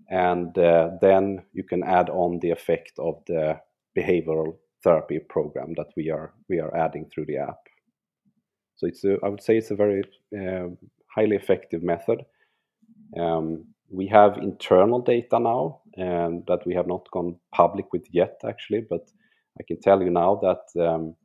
And 0.09 0.57
uh, 0.57 0.91
then 1.01 1.43
you 1.53 1.63
can 1.63 1.83
add 1.83 2.09
on 2.09 2.39
the 2.41 2.51
effect 2.51 2.93
of 2.97 3.15
the 3.27 3.59
behavioral 3.97 4.57
therapy 4.83 5.19
program 5.19 5.73
that 5.75 5.87
we 5.97 6.09
are 6.09 6.33
we 6.49 6.59
are 6.59 6.75
adding 6.75 7.09
through 7.09 7.25
the 7.25 7.37
app. 7.37 7.59
So 8.75 8.87
it's 8.87 9.03
a, 9.03 9.17
I 9.23 9.29
would 9.29 9.41
say 9.41 9.57
it's 9.57 9.71
a 9.71 9.75
very 9.75 10.03
uh, 10.39 10.69
highly 11.13 11.35
effective 11.35 11.83
method. 11.83 12.23
Um, 13.19 13.65
we 13.89 14.07
have 14.07 14.37
internal 14.37 15.01
data 15.01 15.39
now 15.39 15.81
um, 15.97 16.43
that 16.47 16.65
we 16.65 16.75
have 16.75 16.87
not 16.87 17.09
gone 17.11 17.37
public 17.53 17.91
with 17.91 18.05
yet, 18.11 18.39
actually, 18.47 18.85
but 18.89 19.09
I 19.59 19.63
can 19.67 19.79
tell 19.81 20.01
you 20.01 20.11
now 20.11 20.39
that 20.41 20.87
um, 20.87 21.15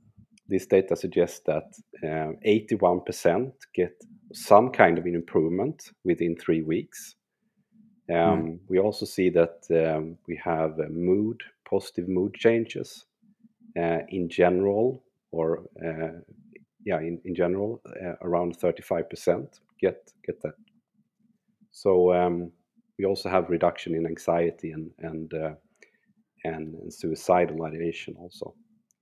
this 0.48 0.66
data 0.66 0.96
suggests 0.96 1.40
that 1.46 1.72
uh, 2.02 2.32
81% 2.46 3.52
get 3.74 3.92
some 4.32 4.70
kind 4.70 4.98
of 4.98 5.06
an 5.06 5.14
improvement 5.14 5.90
within 6.04 6.36
three 6.36 6.62
weeks. 6.62 7.16
Um, 8.10 8.60
We 8.68 8.78
also 8.78 9.06
see 9.06 9.30
that 9.30 9.66
um, 9.70 10.18
we 10.26 10.36
have 10.44 10.78
uh, 10.78 10.88
mood, 10.90 11.42
positive 11.68 12.08
mood 12.08 12.34
changes 12.34 13.06
uh, 13.78 14.00
in 14.08 14.28
general, 14.28 15.02
or 15.30 15.60
uh, 15.84 16.20
yeah, 16.84 16.98
in, 16.98 17.20
in 17.24 17.34
general, 17.34 17.80
uh, 17.86 18.14
around 18.22 18.58
35% 18.58 19.60
get 19.80 20.12
get 20.26 20.40
that. 20.42 20.54
So 21.70 22.12
um, 22.12 22.52
we 22.98 23.04
also 23.04 23.28
have 23.28 23.50
reduction 23.50 23.94
in 23.94 24.06
anxiety 24.06 24.72
and 24.72 24.90
and 24.98 25.34
uh, 25.34 25.54
and, 26.44 26.74
and 26.74 26.92
suicidal 26.92 27.64
ideation 27.64 28.16
also. 28.18 28.54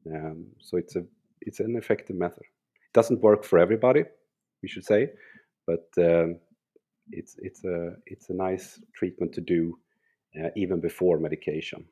Um, 0.06 0.46
so 0.60 0.76
it's 0.76 0.96
a 0.96 1.04
it's 1.40 1.60
an 1.60 1.76
effective 1.76 2.16
method. 2.16 2.42
It 2.42 2.94
doesn't 2.94 3.20
work 3.20 3.44
for 3.44 3.58
everybody, 3.58 4.04
we 4.62 4.68
should 4.68 4.84
say, 4.84 5.10
but 5.66 5.86
um, 5.98 6.38
it's 7.10 7.36
it's 7.38 7.64
a 7.64 7.92
it's 8.06 8.30
a 8.30 8.34
nice 8.34 8.80
treatment 8.94 9.32
to 9.34 9.40
do 9.40 9.78
uh, 10.42 10.48
even 10.56 10.80
before 10.80 11.18
medication. 11.18 11.84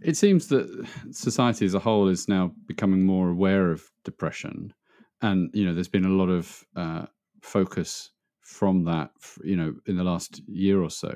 It 0.00 0.16
seems 0.16 0.48
that 0.48 0.86
society 1.10 1.64
as 1.64 1.74
a 1.74 1.78
whole 1.78 2.08
is 2.08 2.28
now 2.28 2.52
becoming 2.66 3.04
more 3.04 3.30
aware 3.30 3.70
of 3.70 3.84
depression, 4.04 4.72
and 5.20 5.50
you 5.54 5.64
know, 5.64 5.74
there's 5.74 5.88
been 5.88 6.04
a 6.04 6.08
lot 6.08 6.28
of 6.28 6.64
uh, 6.76 7.06
focus 7.42 8.10
from 8.40 8.84
that, 8.84 9.10
you 9.44 9.56
know, 9.56 9.74
in 9.86 9.96
the 9.96 10.04
last 10.04 10.42
year 10.46 10.82
or 10.82 10.90
so. 10.90 11.12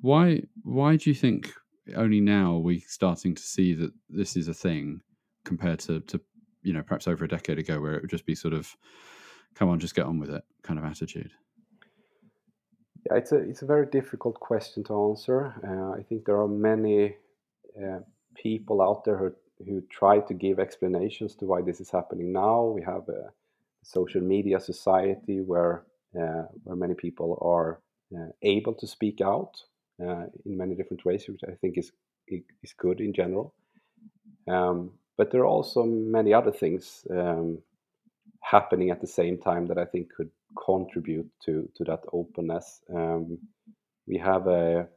Why 0.00 0.42
why 0.62 0.96
do 0.96 1.10
you 1.10 1.14
think 1.14 1.52
only 1.96 2.20
now 2.20 2.56
are 2.56 2.60
we 2.60 2.80
starting 2.80 3.34
to 3.34 3.42
see 3.42 3.74
that 3.74 3.92
this 4.08 4.36
is 4.36 4.48
a 4.48 4.54
thing 4.54 5.00
compared 5.46 5.78
to 5.78 6.00
to 6.00 6.20
you 6.62 6.72
know 6.74 6.82
perhaps 6.82 7.08
over 7.08 7.24
a 7.24 7.28
decade 7.28 7.58
ago 7.58 7.80
where 7.80 7.94
it 7.94 8.02
would 8.02 8.10
just 8.10 8.26
be 8.26 8.34
sort 8.34 8.52
of 8.52 8.76
come 9.54 9.68
on 9.70 9.78
just 9.78 9.94
get 9.94 10.04
on 10.04 10.18
with 10.18 10.30
it 10.30 10.44
kind 10.62 10.78
of 10.78 10.84
attitude? 10.84 11.32
Yeah 13.06 13.16
it's 13.16 13.32
a 13.32 13.36
it's 13.36 13.62
a 13.62 13.66
very 13.74 13.86
difficult 13.86 14.38
question 14.40 14.84
to 14.84 14.92
answer. 15.10 15.54
Uh, 15.66 15.98
i 15.98 16.02
think 16.02 16.24
there 16.24 16.40
are 16.40 16.48
many 16.48 17.16
uh, 17.82 18.00
people 18.34 18.82
out 18.82 19.04
there 19.04 19.16
who, 19.16 19.32
who 19.64 19.82
try 19.90 20.18
to 20.18 20.34
give 20.34 20.58
explanations 20.58 21.34
to 21.36 21.46
why 21.46 21.62
this 21.62 21.80
is 21.80 21.90
happening 21.90 22.32
now. 22.32 22.64
We 22.64 22.82
have 22.82 23.08
a 23.08 23.30
social 23.82 24.20
media 24.20 24.58
society 24.60 25.40
where 25.40 25.84
uh, 26.20 26.44
where 26.64 26.76
many 26.76 26.94
people 26.94 27.38
are 27.40 27.80
uh, 28.16 28.30
able 28.42 28.74
to 28.74 28.86
speak 28.86 29.20
out 29.20 29.54
uh, 30.02 30.24
in 30.44 30.56
many 30.62 30.74
different 30.74 31.04
ways 31.04 31.24
which 31.28 31.44
i 31.52 31.54
think 31.60 31.78
is 31.78 31.92
is 32.28 32.72
good 32.84 33.00
in 33.00 33.12
general. 33.12 33.54
Um, 34.48 34.78
but 35.16 35.30
there 35.30 35.42
are 35.42 35.46
also 35.46 35.84
many 35.84 36.34
other 36.34 36.52
things 36.52 37.06
um, 37.10 37.58
happening 38.40 38.90
at 38.90 39.00
the 39.00 39.06
same 39.06 39.38
time 39.38 39.66
that 39.66 39.78
I 39.78 39.84
think 39.84 40.12
could 40.16 40.30
contribute 40.64 41.28
to 41.44 41.68
to 41.76 41.84
that 41.84 42.04
openness. 42.12 42.80
Um, 42.94 43.38
we 44.06 44.18
have 44.18 44.46
a 44.46 44.88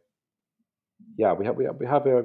yeah 1.18 1.34
we 1.34 1.46
have 1.46 1.56
we 1.56 1.66
have, 1.66 1.76
we 1.80 1.88
have 1.88 2.06
a, 2.08 2.20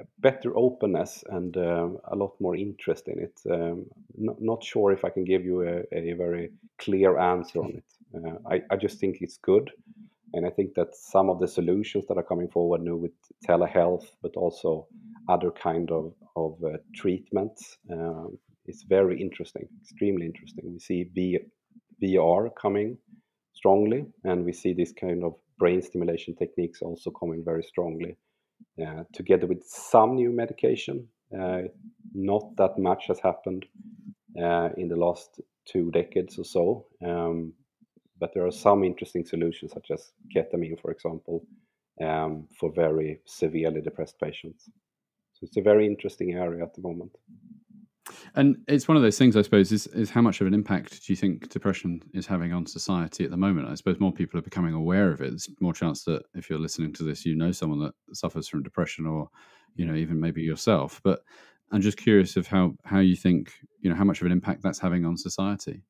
a 0.00 0.04
better 0.18 0.56
openness 0.56 1.24
and 1.28 1.56
uh, 1.56 1.88
a 2.10 2.16
lot 2.16 2.34
more 2.40 2.56
interest 2.56 3.08
in 3.08 3.18
it. 3.18 3.40
Um, 3.50 3.86
not, 4.16 4.36
not 4.40 4.64
sure 4.64 4.92
if 4.92 5.04
I 5.04 5.10
can 5.10 5.24
give 5.24 5.44
you 5.44 5.62
a, 5.62 5.82
a 5.92 6.12
very 6.14 6.52
clear 6.78 7.18
answer 7.18 7.60
on 7.60 7.72
it. 7.76 7.84
Uh, 8.14 8.36
I, 8.50 8.62
I 8.70 8.76
just 8.76 9.00
think 9.00 9.18
it's 9.20 9.38
good. 9.38 9.70
And 10.34 10.46
I 10.46 10.50
think 10.50 10.74
that 10.74 10.94
some 10.94 11.28
of 11.28 11.40
the 11.40 11.48
solutions 11.48 12.06
that 12.08 12.16
are 12.16 12.22
coming 12.22 12.48
forward 12.48 12.82
now 12.82 12.96
with 12.96 13.12
telehealth, 13.46 14.06
but 14.22 14.34
also 14.36 14.86
other 15.28 15.50
kind 15.50 15.90
of, 15.90 16.12
of 16.36 16.56
uh, 16.64 16.78
treatments, 16.94 17.78
uh, 17.92 18.26
is 18.66 18.84
very 18.88 19.20
interesting, 19.20 19.68
extremely 19.80 20.26
interesting. 20.26 20.72
We 20.72 20.78
see 20.78 21.40
VR 22.02 22.50
coming 22.60 22.98
strongly, 23.52 24.06
and 24.24 24.44
we 24.44 24.52
see 24.52 24.72
this 24.72 24.92
kind 24.92 25.24
of 25.24 25.34
brain 25.58 25.82
stimulation 25.82 26.34
techniques 26.34 26.82
also 26.82 27.10
coming 27.10 27.44
very 27.44 27.62
strongly, 27.62 28.16
uh, 28.84 29.04
together 29.12 29.46
with 29.46 29.62
some 29.64 30.14
new 30.14 30.30
medication. 30.30 31.08
Uh, 31.38 31.62
not 32.14 32.56
that 32.56 32.78
much 32.78 33.06
has 33.08 33.18
happened 33.20 33.64
uh, 34.40 34.68
in 34.76 34.88
the 34.88 34.96
last 34.96 35.40
two 35.66 35.90
decades 35.90 36.38
or 36.38 36.44
so. 36.44 36.86
Um, 37.04 37.52
but 38.18 38.32
there 38.34 38.46
are 38.46 38.52
some 38.52 38.84
interesting 38.84 39.24
solutions, 39.24 39.72
such 39.72 39.90
as 39.90 40.12
ketamine, 40.34 40.80
for 40.80 40.90
example, 40.90 41.44
um, 42.00 42.46
for 42.58 42.72
very 42.72 43.20
severely 43.26 43.80
depressed 43.80 44.18
patients. 44.20 44.70
It's 45.42 45.56
a 45.56 45.62
very 45.62 45.86
interesting 45.86 46.32
area 46.32 46.62
at 46.62 46.74
the 46.74 46.82
moment. 46.82 47.12
And 48.34 48.56
it's 48.66 48.88
one 48.88 48.96
of 48.96 49.02
those 49.02 49.18
things, 49.18 49.36
I 49.36 49.42
suppose, 49.42 49.72
is, 49.72 49.86
is 49.88 50.10
how 50.10 50.22
much 50.22 50.40
of 50.40 50.46
an 50.46 50.54
impact 50.54 51.04
do 51.04 51.12
you 51.12 51.16
think 51.16 51.48
depression 51.50 52.00
is 52.14 52.26
having 52.26 52.52
on 52.52 52.66
society 52.66 53.24
at 53.24 53.30
the 53.30 53.36
moment? 53.36 53.68
I 53.68 53.74
suppose 53.74 54.00
more 54.00 54.12
people 54.12 54.38
are 54.38 54.42
becoming 54.42 54.74
aware 54.74 55.10
of 55.10 55.20
it. 55.20 55.30
There's 55.30 55.48
more 55.60 55.72
chance 55.72 56.04
that 56.04 56.22
if 56.34 56.48
you're 56.48 56.58
listening 56.58 56.92
to 56.94 57.02
this, 57.02 57.26
you 57.26 57.34
know 57.34 57.52
someone 57.52 57.80
that 57.80 57.94
suffers 58.14 58.48
from 58.48 58.62
depression 58.62 59.06
or, 59.06 59.28
you 59.74 59.84
know, 59.84 59.94
even 59.94 60.20
maybe 60.20 60.42
yourself. 60.42 61.00
But 61.04 61.20
I'm 61.70 61.80
just 61.80 61.98
curious 61.98 62.36
of 62.36 62.46
how, 62.46 62.74
how 62.84 63.00
you 63.00 63.16
think, 63.16 63.52
you 63.80 63.90
know, 63.90 63.96
how 63.96 64.04
much 64.04 64.20
of 64.20 64.26
an 64.26 64.32
impact 64.32 64.62
that's 64.62 64.78
having 64.78 65.04
on 65.04 65.16
society. 65.16 65.82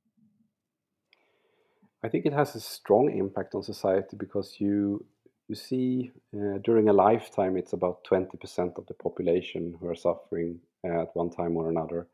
I 2.04 2.08
think 2.08 2.26
it 2.26 2.32
has 2.32 2.54
a 2.56 2.60
strong 2.60 3.16
impact 3.16 3.54
on 3.54 3.62
society 3.62 4.16
because 4.16 4.56
you 4.58 5.04
you 5.48 5.54
see 5.54 6.10
uh, 6.34 6.58
during 6.64 6.88
a 6.88 6.92
lifetime 6.92 7.56
it's 7.56 7.72
about 7.72 8.04
20% 8.04 8.78
of 8.78 8.86
the 8.86 8.94
population 8.94 9.74
who 9.80 9.88
are 9.88 9.94
suffering 9.94 10.58
uh, 10.84 11.02
at 11.02 11.14
one 11.14 11.30
time 11.30 11.56
or 11.56 11.68
another 11.68 12.06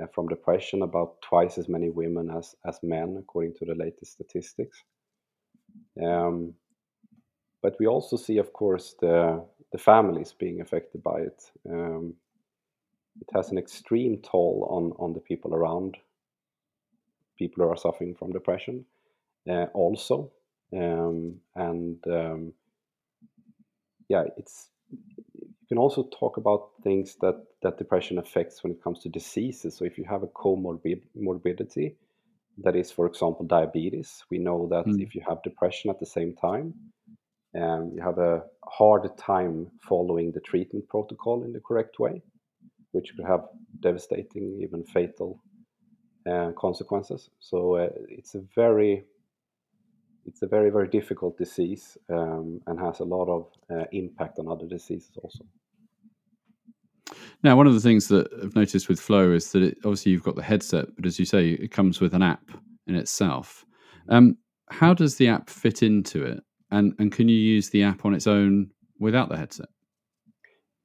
uh, 0.00 0.06
from 0.14 0.28
depression 0.28 0.82
about 0.82 1.20
twice 1.22 1.58
as 1.58 1.68
many 1.68 1.90
women 1.90 2.30
as 2.30 2.54
as 2.66 2.78
men 2.82 3.16
according 3.18 3.54
to 3.54 3.64
the 3.64 3.74
latest 3.74 4.12
statistics. 4.12 4.82
Um, 6.02 6.54
but 7.62 7.76
we 7.78 7.86
also 7.86 8.16
see 8.16 8.38
of 8.38 8.52
course 8.52 8.94
the 9.00 9.44
the 9.72 9.78
families 9.78 10.32
being 10.32 10.60
affected 10.60 11.02
by 11.02 11.20
it. 11.20 11.50
Um, 11.68 12.14
it 13.20 13.28
has 13.34 13.50
an 13.50 13.58
extreme 13.58 14.18
toll 14.22 14.66
on 14.70 14.92
on 15.04 15.12
the 15.12 15.20
people 15.20 15.54
around. 15.54 15.96
People 17.38 17.64
who 17.64 17.70
are 17.70 17.76
suffering 17.76 18.14
from 18.14 18.32
depression 18.32 18.84
uh, 19.48 19.66
also. 19.74 20.30
Um, 20.72 21.40
and 21.54 21.98
um, 22.06 22.52
yeah, 24.08 24.24
it's 24.36 24.68
you 24.90 25.68
can 25.68 25.78
also 25.78 26.08
talk 26.18 26.36
about 26.36 26.70
things 26.82 27.16
that 27.20 27.42
that 27.62 27.78
depression 27.78 28.18
affects 28.18 28.62
when 28.62 28.72
it 28.72 28.82
comes 28.82 29.00
to 29.00 29.08
diseases. 29.08 29.76
So 29.76 29.84
if 29.84 29.98
you 29.98 30.04
have 30.04 30.22
a 30.22 30.28
comorbid 30.28 31.02
morbidity, 31.14 31.96
that 32.58 32.76
is, 32.76 32.90
for 32.90 33.06
example, 33.06 33.46
diabetes, 33.46 34.24
we 34.30 34.38
know 34.38 34.68
that 34.68 34.86
mm. 34.86 35.02
if 35.02 35.14
you 35.14 35.22
have 35.28 35.42
depression 35.42 35.90
at 35.90 35.98
the 35.98 36.06
same 36.06 36.34
time, 36.34 36.74
um, 37.60 37.92
you 37.94 38.02
have 38.02 38.18
a 38.18 38.42
harder 38.64 39.10
time 39.16 39.70
following 39.88 40.32
the 40.32 40.40
treatment 40.40 40.88
protocol 40.88 41.44
in 41.44 41.52
the 41.52 41.60
correct 41.60 41.98
way, 41.98 42.22
which 42.92 43.14
could 43.16 43.24
have 43.26 43.44
devastating, 43.80 44.60
even 44.60 44.84
fatal 44.84 45.40
uh, 46.30 46.50
consequences. 46.58 47.30
So 47.40 47.76
uh, 47.76 47.88
it's 48.08 48.34
a 48.34 48.42
very 48.54 49.04
it's 50.26 50.42
a 50.42 50.46
very 50.46 50.70
very 50.70 50.88
difficult 50.88 51.36
disease 51.38 51.98
um, 52.10 52.60
and 52.66 52.78
has 52.78 53.00
a 53.00 53.04
lot 53.04 53.28
of 53.28 53.46
uh, 53.70 53.84
impact 53.92 54.38
on 54.38 54.48
other 54.48 54.66
diseases 54.66 55.12
also. 55.22 55.44
Now, 57.42 57.56
one 57.56 57.66
of 57.66 57.74
the 57.74 57.80
things 57.80 58.08
that 58.08 58.28
I've 58.42 58.56
noticed 58.56 58.88
with 58.88 58.98
Flow 58.98 59.32
is 59.32 59.52
that 59.52 59.62
it, 59.62 59.76
obviously 59.84 60.12
you've 60.12 60.22
got 60.22 60.36
the 60.36 60.42
headset, 60.42 60.86
but 60.96 61.04
as 61.04 61.18
you 61.18 61.26
say, 61.26 61.50
it 61.50 61.70
comes 61.70 62.00
with 62.00 62.14
an 62.14 62.22
app 62.22 62.50
in 62.86 62.94
itself. 62.94 63.66
Um, 64.08 64.38
how 64.70 64.94
does 64.94 65.16
the 65.16 65.28
app 65.28 65.50
fit 65.50 65.82
into 65.82 66.24
it, 66.24 66.42
and 66.70 66.94
and 66.98 67.12
can 67.12 67.28
you 67.28 67.36
use 67.36 67.70
the 67.70 67.82
app 67.82 68.04
on 68.04 68.14
its 68.14 68.26
own 68.26 68.70
without 68.98 69.28
the 69.28 69.36
headset? 69.36 69.68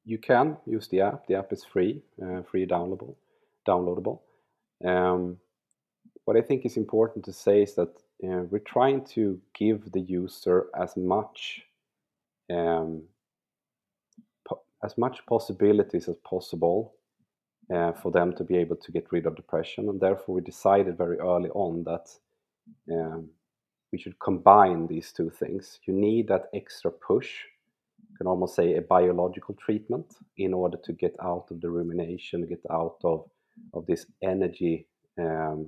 You 0.03 0.17
can 0.17 0.58
use 0.65 0.88
the 0.89 1.01
app. 1.01 1.27
The 1.27 1.36
app 1.36 1.53
is 1.53 1.63
free, 1.63 2.01
uh, 2.22 2.41
free 2.41 2.65
downloadable. 2.65 3.15
Downloadable. 3.67 4.19
Um, 4.84 5.38
what 6.25 6.38
I 6.38 6.41
think 6.41 6.65
is 6.65 6.77
important 6.77 7.25
to 7.25 7.34
say 7.34 7.63
is 7.63 7.75
that 7.75 7.89
uh, 8.24 8.44
we're 8.50 8.60
trying 8.60 9.04
to 9.06 9.40
give 9.54 9.92
the 9.92 10.02
user 10.02 10.68
as 10.80 10.96
much 10.98 11.62
um, 12.52 13.04
as 14.84 14.98
much 14.98 15.26
possibilities 15.28 16.08
as 16.08 16.16
possible 16.18 16.94
uh, 17.74 17.92
for 17.92 18.12
them 18.12 18.34
to 18.34 18.44
be 18.44 18.58
able 18.58 18.76
to 18.76 18.92
get 18.92 19.12
rid 19.12 19.26
of 19.26 19.36
depression 19.36 19.90
and 19.90 20.00
therefore 20.00 20.36
we 20.36 20.42
decided 20.42 20.98
very 20.98 21.18
early 21.20 21.50
on 21.52 21.84
that 21.84 22.10
um, 22.92 23.30
we 23.92 24.00
should 24.00 24.18
combine 24.20 24.88
these 24.88 25.12
two 25.12 25.30
things. 25.30 25.80
You 25.86 25.94
need 25.94 26.28
that 26.28 26.50
extra 26.54 26.92
push 26.92 27.44
you 28.10 28.18
can 28.18 28.28
almost 28.28 28.56
say 28.56 28.76
a 28.76 28.82
biological 28.82 29.56
treatment 29.56 30.16
in 30.38 30.54
order 30.54 30.78
to 30.84 30.94
get 30.94 31.16
out 31.24 31.48
of 31.52 31.62
the 31.62 31.70
rumination 31.70 32.48
get 32.48 32.62
out 32.72 32.98
of 33.04 33.30
of 33.74 33.86
this 33.86 34.06
energy 34.24 34.88
um, 35.20 35.68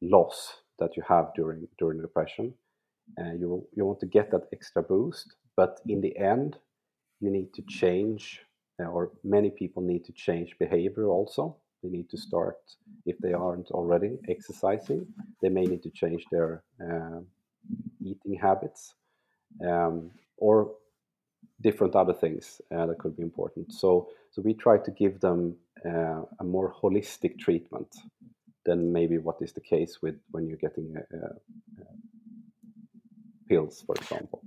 loss 0.00 0.61
that 0.82 0.96
you 0.96 1.02
have 1.14 1.26
during 1.34 1.68
during 1.78 2.00
depression. 2.00 2.46
Uh, 3.18 3.32
you 3.40 3.46
you 3.76 3.84
want 3.84 4.00
to 4.00 4.06
get 4.18 4.30
that 4.30 4.46
extra 4.52 4.82
boost, 4.82 5.36
but 5.56 5.80
in 5.86 6.00
the 6.00 6.14
end, 6.34 6.50
you 7.20 7.30
need 7.30 7.52
to 7.54 7.62
change, 7.80 8.22
uh, 8.80 8.88
or 8.94 9.10
many 9.36 9.50
people 9.50 9.82
need 9.82 10.04
to 10.04 10.12
change 10.12 10.58
behavior 10.58 11.06
also. 11.16 11.56
They 11.82 11.90
need 11.90 12.08
to 12.10 12.16
start 12.16 12.58
if 13.06 13.16
they 13.18 13.32
aren't 13.32 13.70
already 13.70 14.12
exercising. 14.28 15.06
They 15.40 15.50
may 15.50 15.64
need 15.72 15.82
to 15.82 15.90
change 15.90 16.22
their 16.30 16.62
uh, 16.86 17.20
eating 18.10 18.34
habits, 18.48 18.94
um, 19.70 20.10
or 20.36 20.54
different 21.60 21.94
other 21.94 22.14
things 22.24 22.60
uh, 22.74 22.86
that 22.86 22.98
could 22.98 23.16
be 23.16 23.22
important. 23.22 23.72
So 23.72 24.08
so 24.32 24.42
we 24.42 24.54
try 24.54 24.76
to 24.78 24.90
give 25.02 25.20
them 25.20 25.40
uh, 25.90 26.22
a 26.42 26.44
more 26.44 26.70
holistic 26.82 27.38
treatment 27.38 27.90
than 28.64 28.92
maybe 28.92 29.18
what 29.18 29.36
is 29.40 29.52
the 29.52 29.60
case 29.60 30.00
with 30.02 30.16
when 30.30 30.46
you're 30.46 30.58
getting 30.58 30.94
uh, 30.96 31.26
uh, 31.26 31.84
pills, 33.48 33.82
for 33.86 33.94
example. 33.96 34.42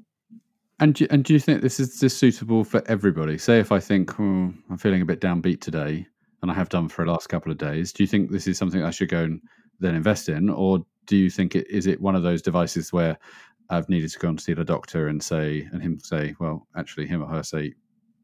And 0.79 0.93
do, 0.93 1.07
and 1.09 1.23
do 1.23 1.33
you 1.33 1.39
think 1.39 1.61
this 1.61 1.79
is 1.79 1.99
this 1.99 2.17
suitable 2.17 2.63
for 2.63 2.83
everybody? 2.87 3.37
Say 3.37 3.59
if 3.59 3.71
I 3.71 3.79
think 3.79 4.19
oh, 4.19 4.53
I'm 4.69 4.77
feeling 4.77 5.01
a 5.01 5.05
bit 5.05 5.21
downbeat 5.21 5.61
today, 5.61 6.05
and 6.41 6.51
I 6.51 6.53
have 6.53 6.69
done 6.69 6.89
for 6.89 7.05
the 7.05 7.11
last 7.11 7.27
couple 7.27 7.51
of 7.51 7.57
days, 7.57 7.93
do 7.93 8.03
you 8.03 8.07
think 8.07 8.29
this 8.29 8.47
is 8.47 8.57
something 8.57 8.83
I 8.83 8.91
should 8.91 9.09
go 9.09 9.23
and 9.23 9.41
then 9.79 9.95
invest 9.95 10.27
in, 10.27 10.49
or 10.49 10.85
do 11.05 11.15
you 11.15 11.29
think 11.29 11.55
it 11.55 11.69
is 11.69 11.87
it 11.87 12.01
one 12.01 12.15
of 12.15 12.23
those 12.23 12.41
devices 12.41 12.91
where 12.91 13.17
I've 13.69 13.89
needed 13.89 14.11
to 14.11 14.19
go 14.19 14.29
and 14.29 14.39
see 14.39 14.53
the 14.53 14.65
doctor 14.65 15.07
and 15.07 15.23
say 15.23 15.67
and 15.71 15.81
him 15.81 15.99
say, 15.99 16.35
well, 16.39 16.67
actually 16.75 17.07
him 17.07 17.23
or 17.23 17.27
her 17.27 17.43
say, 17.43 17.73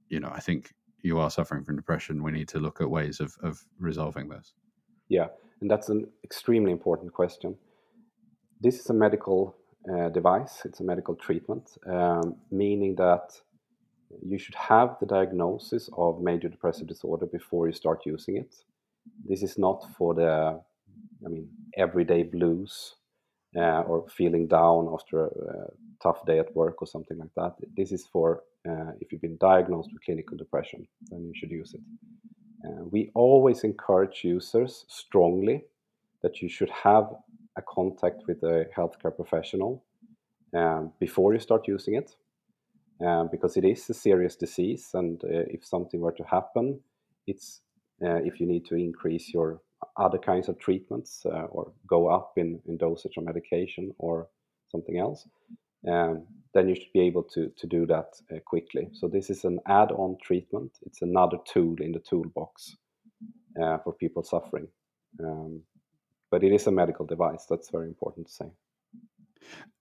you 0.10 0.20
know, 0.20 0.30
I 0.32 0.39
think 0.39 0.74
you 1.02 1.20
are 1.20 1.32
suffering 1.32 1.63
from 1.63 1.78
depression. 1.78 2.22
We 2.22 2.32
need 2.32 2.50
to 2.50 2.60
look 2.60 2.82
at 2.82 2.89
ways 2.89 3.22
of 3.22 3.36
of 3.42 3.63
resolving 3.80 4.28
this. 4.28 4.54
Yeah, 5.08 5.28
and 5.62 5.69
that's 5.69 5.89
an 5.89 6.08
extremely 6.24 6.71
important 6.71 7.13
question. 7.13 7.56
This 8.60 8.80
is 8.80 8.89
a 8.89 8.93
medical 8.93 9.56
uh, 9.91 10.10
device, 10.10 10.62
it's 10.65 10.80
a 10.80 10.84
medical 10.84 11.15
treatment, 11.15 11.78
um, 11.88 12.36
meaning 12.52 12.95
that 12.95 13.32
you 14.26 14.38
should 14.38 14.56
have 14.56 14.97
the 15.00 15.06
diagnosis 15.06 15.89
of 15.97 16.21
major 16.21 16.50
depressive 16.50 16.88
disorder 16.88 17.26
before 17.26 17.67
you 17.67 17.74
start 17.74 18.06
using 18.06 18.38
it. 18.38 18.54
This 19.28 19.41
is 19.41 19.58
not 19.58 19.86
for 19.97 20.13
the, 20.13 20.60
I 21.26 21.30
mean, 21.30 21.47
everyday 21.78 22.24
blues 22.24 22.95
uh, 23.56 23.82
or 23.82 24.08
feeling 24.10 24.47
down 24.47 24.89
after 24.93 25.26
a, 25.26 25.28
a, 25.28 25.67
tough 26.02 26.26
day 26.26 26.39
at 26.39 26.56
work 26.56 26.82
or 26.82 26.88
something 26.88 27.19
like 27.19 27.30
that. 27.36 27.54
This 27.78 27.91
is 27.91 28.08
for 28.12 28.41
uh, 28.67 28.91
if 29.00 29.12
you've 29.12 29.21
been 29.21 29.38
diagnosed 29.38 29.89
with 29.93 30.04
clinical 30.04 30.36
depression, 30.36 30.88
then 31.10 31.24
you 31.24 31.34
should 31.36 31.52
use 31.52 31.76
it. 31.76 31.82
Uh, 32.65 32.84
we 32.91 33.10
always 33.15 33.63
encourage 33.63 34.24
users 34.24 34.86
strongly 34.88 35.63
that 36.21 36.41
you 36.41 36.50
should 36.50 36.69
have 36.69 37.10
a 37.58 37.62
contact 37.62 38.24
with 38.28 38.43
a 38.43 38.65
healthcare 38.76 39.15
professional 39.15 39.84
um, 40.56 40.91
before 41.00 41.34
you 41.34 41.39
start 41.39 41.67
using 41.67 41.95
it 41.95 42.15
um, 43.06 43.30
because 43.32 43.58
it 43.58 43.65
is 43.65 43.89
a 43.89 43.93
serious 43.93 44.36
disease 44.36 44.91
and 44.93 45.24
uh, 45.24 45.45
if 45.50 45.65
something 45.65 46.00
were 46.00 46.12
to 46.12 46.24
happen 46.24 46.80
it's 47.28 47.62
uh, 48.04 48.15
if 48.15 48.39
you 48.39 48.45
need 48.47 48.65
to 48.65 48.76
increase 48.76 49.34
your 49.34 49.62
other 49.97 50.17
kinds 50.17 50.47
of 50.47 50.58
treatments 50.60 51.26
uh, 51.26 51.45
or 51.52 51.71
go 51.88 52.08
up 52.08 52.34
in, 52.38 52.60
in 52.67 52.78
dosage 52.78 53.17
of 53.17 53.24
medication 53.24 53.93
or 53.97 54.28
something 54.71 55.00
else 55.00 55.28
um, 55.88 56.26
then 56.54 56.68
you 56.68 56.76
should 56.76 56.94
be 56.94 57.02
able 57.02 57.24
to, 57.24 57.52
to 57.58 57.68
do 57.68 57.86
that 57.86 58.14
uh, 58.32 58.40
quickly. 58.46 58.90
So 58.94 59.08
this 59.08 59.30
is 59.30 59.46
an 59.46 59.60
add-on 59.68 60.18
treatment. 60.22 60.72
It's 60.86 61.02
another 61.02 61.38
tool 61.46 61.76
in 61.80 61.94
the 61.94 62.00
toolbox 62.00 62.76
uh, 63.62 63.78
for 63.84 63.94
people 63.94 64.24
suffering. 64.24 64.68
Um, 65.24 65.62
but 66.30 66.44
it 66.44 66.52
is 66.54 66.68
a 66.68 66.72
medical 66.72 67.06
device. 67.06 67.46
That's 67.50 67.70
very 67.70 67.88
important 67.88 68.28
to 68.28 68.34
say. 68.34 68.46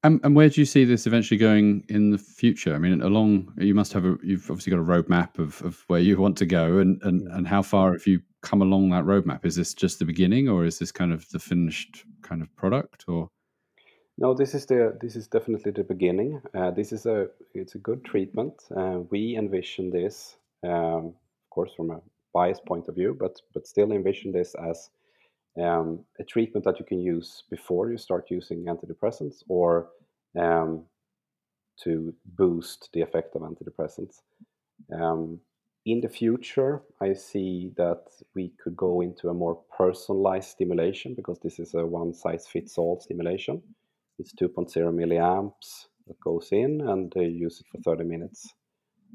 And, 0.03 0.21
and, 0.25 0.35
where 0.35 0.49
do 0.49 0.61
you 0.61 0.65
see 0.65 0.85
this 0.85 1.07
eventually 1.07 1.37
going 1.37 1.85
in 1.89 2.11
the 2.11 2.19
future? 2.19 2.75
I 2.75 2.79
mean, 2.79 3.03
along 3.03 3.53
you 3.59 3.75
must 3.75 3.93
have 3.93 4.07
a 4.07 4.17
you've 4.23 4.51
obviously 4.51 4.71
got 4.71 4.81
a 4.81 4.85
roadmap 4.85 5.39
of, 5.39 5.61
of 5.63 5.85
where 5.89 6.01
you 6.01 6.17
want 6.17 6.39
to 6.39 6.47
go, 6.47 6.79
and, 6.79 7.01
and 7.03 7.29
and 7.29 7.47
how 7.47 7.61
far 7.61 7.93
have 7.93 8.07
you 8.07 8.23
come 8.41 8.63
along 8.63 8.89
that 8.91 9.05
roadmap? 9.05 9.45
Is 9.45 9.57
this 9.57 9.75
just 9.75 9.99
the 9.99 10.07
beginning, 10.07 10.49
or 10.49 10.65
is 10.65 10.79
this 10.79 10.91
kind 10.91 11.13
of 11.13 11.29
the 11.29 11.39
finished 11.39 12.05
kind 12.23 12.41
of 12.41 12.55
product, 12.57 13.05
or? 13.07 13.29
No, 14.21 14.35
this 14.35 14.55
is 14.55 14.67
the 14.67 14.99
this 15.01 15.17
is 15.17 15.29
definitely 15.29 15.73
the 15.73 15.83
beginning. 15.83 16.43
Uh, 16.55 16.71
this 16.71 16.93
is 16.93 17.07
a 17.07 17.29
it's 17.55 17.75
a 17.75 17.79
good 17.79 18.05
treatment. 18.05 18.53
Uh, 18.77 18.99
we 19.11 19.35
envision 19.35 19.89
this, 19.91 20.37
um, 20.63 21.15
of 21.15 21.51
course, 21.51 21.73
from 21.75 21.91
a 21.91 22.03
biased 22.35 22.67
point 22.67 22.87
of 22.89 22.97
view, 22.97 23.17
but 23.19 23.41
but 23.55 23.67
still 23.67 23.93
envision 23.93 24.31
this 24.31 24.55
as 24.57 24.91
um, 25.59 26.01
a 26.21 26.25
treatment 26.25 26.67
that 26.67 26.79
you 26.79 26.85
can 26.85 27.01
use 27.01 27.45
before 27.49 27.91
you 27.91 27.97
start 27.97 28.31
using 28.31 28.67
antidepressants 28.67 29.43
or 29.49 29.89
um, 30.39 30.85
to 31.83 32.13
boost 32.37 32.91
the 32.93 33.01
effect 33.01 33.35
of 33.35 33.41
antidepressants. 33.41 34.21
Um, 34.93 35.41
in 35.87 36.03
the 36.03 36.11
future, 36.11 36.83
I 37.01 37.15
see 37.15 37.73
that 37.79 38.03
we 38.35 38.53
could 38.63 38.77
go 38.77 39.01
into 39.01 39.31
a 39.31 39.35
more 39.35 39.59
personalized 39.79 40.51
stimulation 40.51 41.15
because 41.15 41.39
this 41.39 41.59
is 41.59 41.73
a 41.73 41.87
one 41.87 42.13
size 42.13 42.47
fits 42.47 42.77
all 42.77 43.01
stimulation 43.01 43.63
it's 44.21 44.35
2.0 44.35 44.71
milliamps 44.95 45.87
that 46.07 46.21
goes 46.21 46.49
in 46.53 46.81
and 46.83 47.13
they 47.15 47.27
use 47.27 47.61
it 47.61 47.67
for 47.71 47.81
30 47.83 48.05
minutes. 48.05 48.55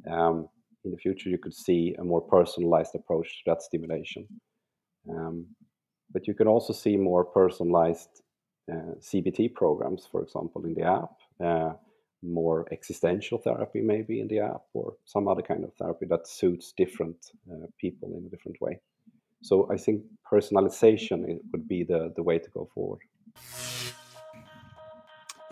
Um, 0.10 0.50
in 0.84 0.91
the 0.91 0.98
future, 0.98 1.30
you 1.30 1.38
could 1.38 1.54
see 1.54 1.96
a 2.00 2.04
more 2.04 2.22
personalized 2.22 2.96
approach 2.96 3.28
to 3.28 3.52
that 3.52 3.62
stimulation. 3.62 4.28
Um, 5.10 5.48
but 6.12 6.28
you 6.28 6.34
can 6.34 6.48
also 6.48 6.74
see 6.74 6.96
more 6.96 7.26
personalized 7.26 8.22
uh, 8.72 8.96
CBT 9.00 9.54
programs, 9.54 10.08
for 10.12 10.24
example, 10.24 10.63
in 10.65 10.74
the 10.74 10.84
app, 10.84 11.13
uh, 11.44 11.74
more 12.24 12.65
existential 12.72 13.38
therapy 13.38 13.82
maybe 13.82 14.20
in 14.20 14.28
the 14.28 14.39
app, 14.39 14.63
or 14.74 14.96
some 15.06 15.28
other 15.28 15.41
kind 15.41 15.63
of 15.63 15.74
therapy 15.76 16.06
that 16.10 16.28
suits 16.28 16.74
different 16.76 17.18
uh, 17.52 17.68
people 17.80 18.15
in 18.18 18.26
a 18.26 18.30
different 18.30 18.60
way. 18.62 18.80
So 19.44 19.70
I 19.72 19.78
think 19.78 20.04
personalization 20.32 21.38
would 21.52 21.68
be 21.68 21.84
the, 21.84 22.12
the 22.15 22.24
way 22.24 22.39
to 22.39 22.50
go 22.52 22.68
forward. 22.74 23.02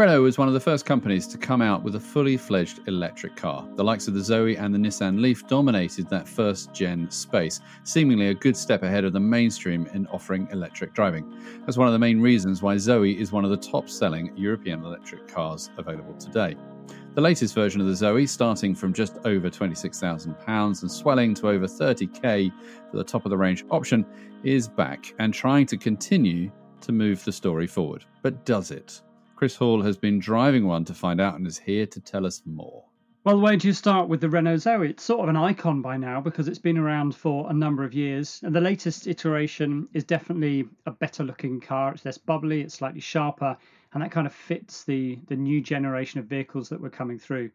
Renault 0.04 0.24
was 0.24 0.38
one 0.38 0.50
of 0.50 0.54
the 0.54 0.60
first 0.60 0.86
companies 0.86 1.26
to 1.28 1.38
come 1.38 1.62
out 1.62 1.82
with 1.82 1.96
a 1.96 2.00
fully 2.00 2.36
fledged 2.36 2.86
electric 2.90 3.38
car. 3.38 3.66
The 3.78 3.86
likes 3.86 4.10
of 4.10 4.14
the 4.14 4.22
Zoe 4.22 4.58
and 4.58 4.76
the 4.76 4.78
Nissan 4.78 5.22
Leaf 5.22 5.48
dominated 5.48 6.10
that 6.10 6.28
first 6.28 6.74
gen 6.74 7.10
space, 7.10 7.62
seemingly 7.84 8.28
a 8.28 8.34
good 8.34 8.58
step 8.58 8.84
ahead 8.84 9.06
of 9.06 9.14
the 9.14 9.22
mainstream 9.22 9.88
in 9.94 10.06
offering 10.08 10.50
electric 10.52 10.94
driving. 10.94 11.34
That's 11.62 11.78
one 11.78 11.88
of 11.88 11.94
the 11.94 12.00
main 12.00 12.20
reasons 12.20 12.62
why 12.62 12.76
Zoe 12.76 13.18
is 13.18 13.32
one 13.32 13.46
of 13.46 13.50
the 13.50 13.56
top 13.56 13.88
selling 13.88 14.36
European 14.36 14.84
electric 14.84 15.26
cars 15.26 15.70
available 15.78 16.16
today. 16.16 16.58
The 17.16 17.22
latest 17.22 17.56
version 17.56 17.80
of 17.80 17.88
the 17.88 17.96
Zoe, 17.96 18.28
starting 18.28 18.76
from 18.76 18.92
just 18.92 19.20
over 19.24 19.50
£26,000 19.50 20.82
and 20.82 20.92
swelling 20.92 21.34
to 21.36 21.48
over 21.48 21.66
30k 21.66 22.52
for 22.92 22.98
the 22.98 23.06
top 23.06 23.24
of 23.26 23.30
the 23.30 23.38
range 23.38 23.64
option, 23.72 24.06
is 24.44 24.68
back 24.68 25.14
and 25.20 25.34
trying 25.34 25.66
to 25.68 25.78
continue 25.78 26.52
to 26.82 26.92
move 26.92 27.24
the 27.24 27.32
story 27.32 27.68
forward. 27.68 28.04
But 28.22 28.44
does 28.44 28.70
it? 28.70 29.02
Chris 29.44 29.58
Hall 29.58 29.82
has 29.82 29.98
been 29.98 30.20
driving 30.20 30.66
one 30.66 30.86
to 30.86 30.94
find 30.94 31.20
out 31.20 31.36
and 31.36 31.46
is 31.46 31.58
here 31.58 31.86
to 31.86 32.00
tell 32.00 32.26
us 32.26 32.42
more. 32.46 32.86
Well, 33.26 33.42
where 33.42 33.58
do 33.58 33.68
you 33.68 33.74
start 33.74 34.08
with 34.08 34.22
the 34.22 34.30
Renault 34.30 34.60
Zoe? 34.60 34.92
It's 34.92 35.04
sort 35.04 35.20
of 35.20 35.28
an 35.28 35.36
icon 35.36 35.82
by 35.82 35.98
now 35.98 36.22
because 36.22 36.48
it's 36.48 36.60
been 36.60 36.78
around 36.78 37.14
for 37.14 37.50
a 37.50 37.54
number 37.54 37.84
of 37.84 37.94
years. 37.94 38.40
And 38.42 38.56
the 38.56 38.62
latest 38.62 39.06
iteration 39.06 39.90
is 39.92 40.06
definitely 40.06 40.70
a 40.86 40.92
better 40.92 41.26
looking 41.26 41.60
car. 41.60 41.92
It's 41.92 42.06
less 42.06 42.18
bubbly, 42.18 42.62
it's 42.62 42.76
slightly 42.76 43.02
sharper, 43.02 43.58
and 43.94 44.02
that 44.02 44.12
kind 44.12 44.26
of 44.26 44.34
fits 44.34 44.86
the, 44.86 45.20
the 45.28 45.36
new 45.36 45.60
generation 45.60 46.22
of 46.22 46.28
vehicles 46.28 46.70
that 46.70 46.80
were 46.80 46.90
coming 46.90 47.20
through. 47.20 47.52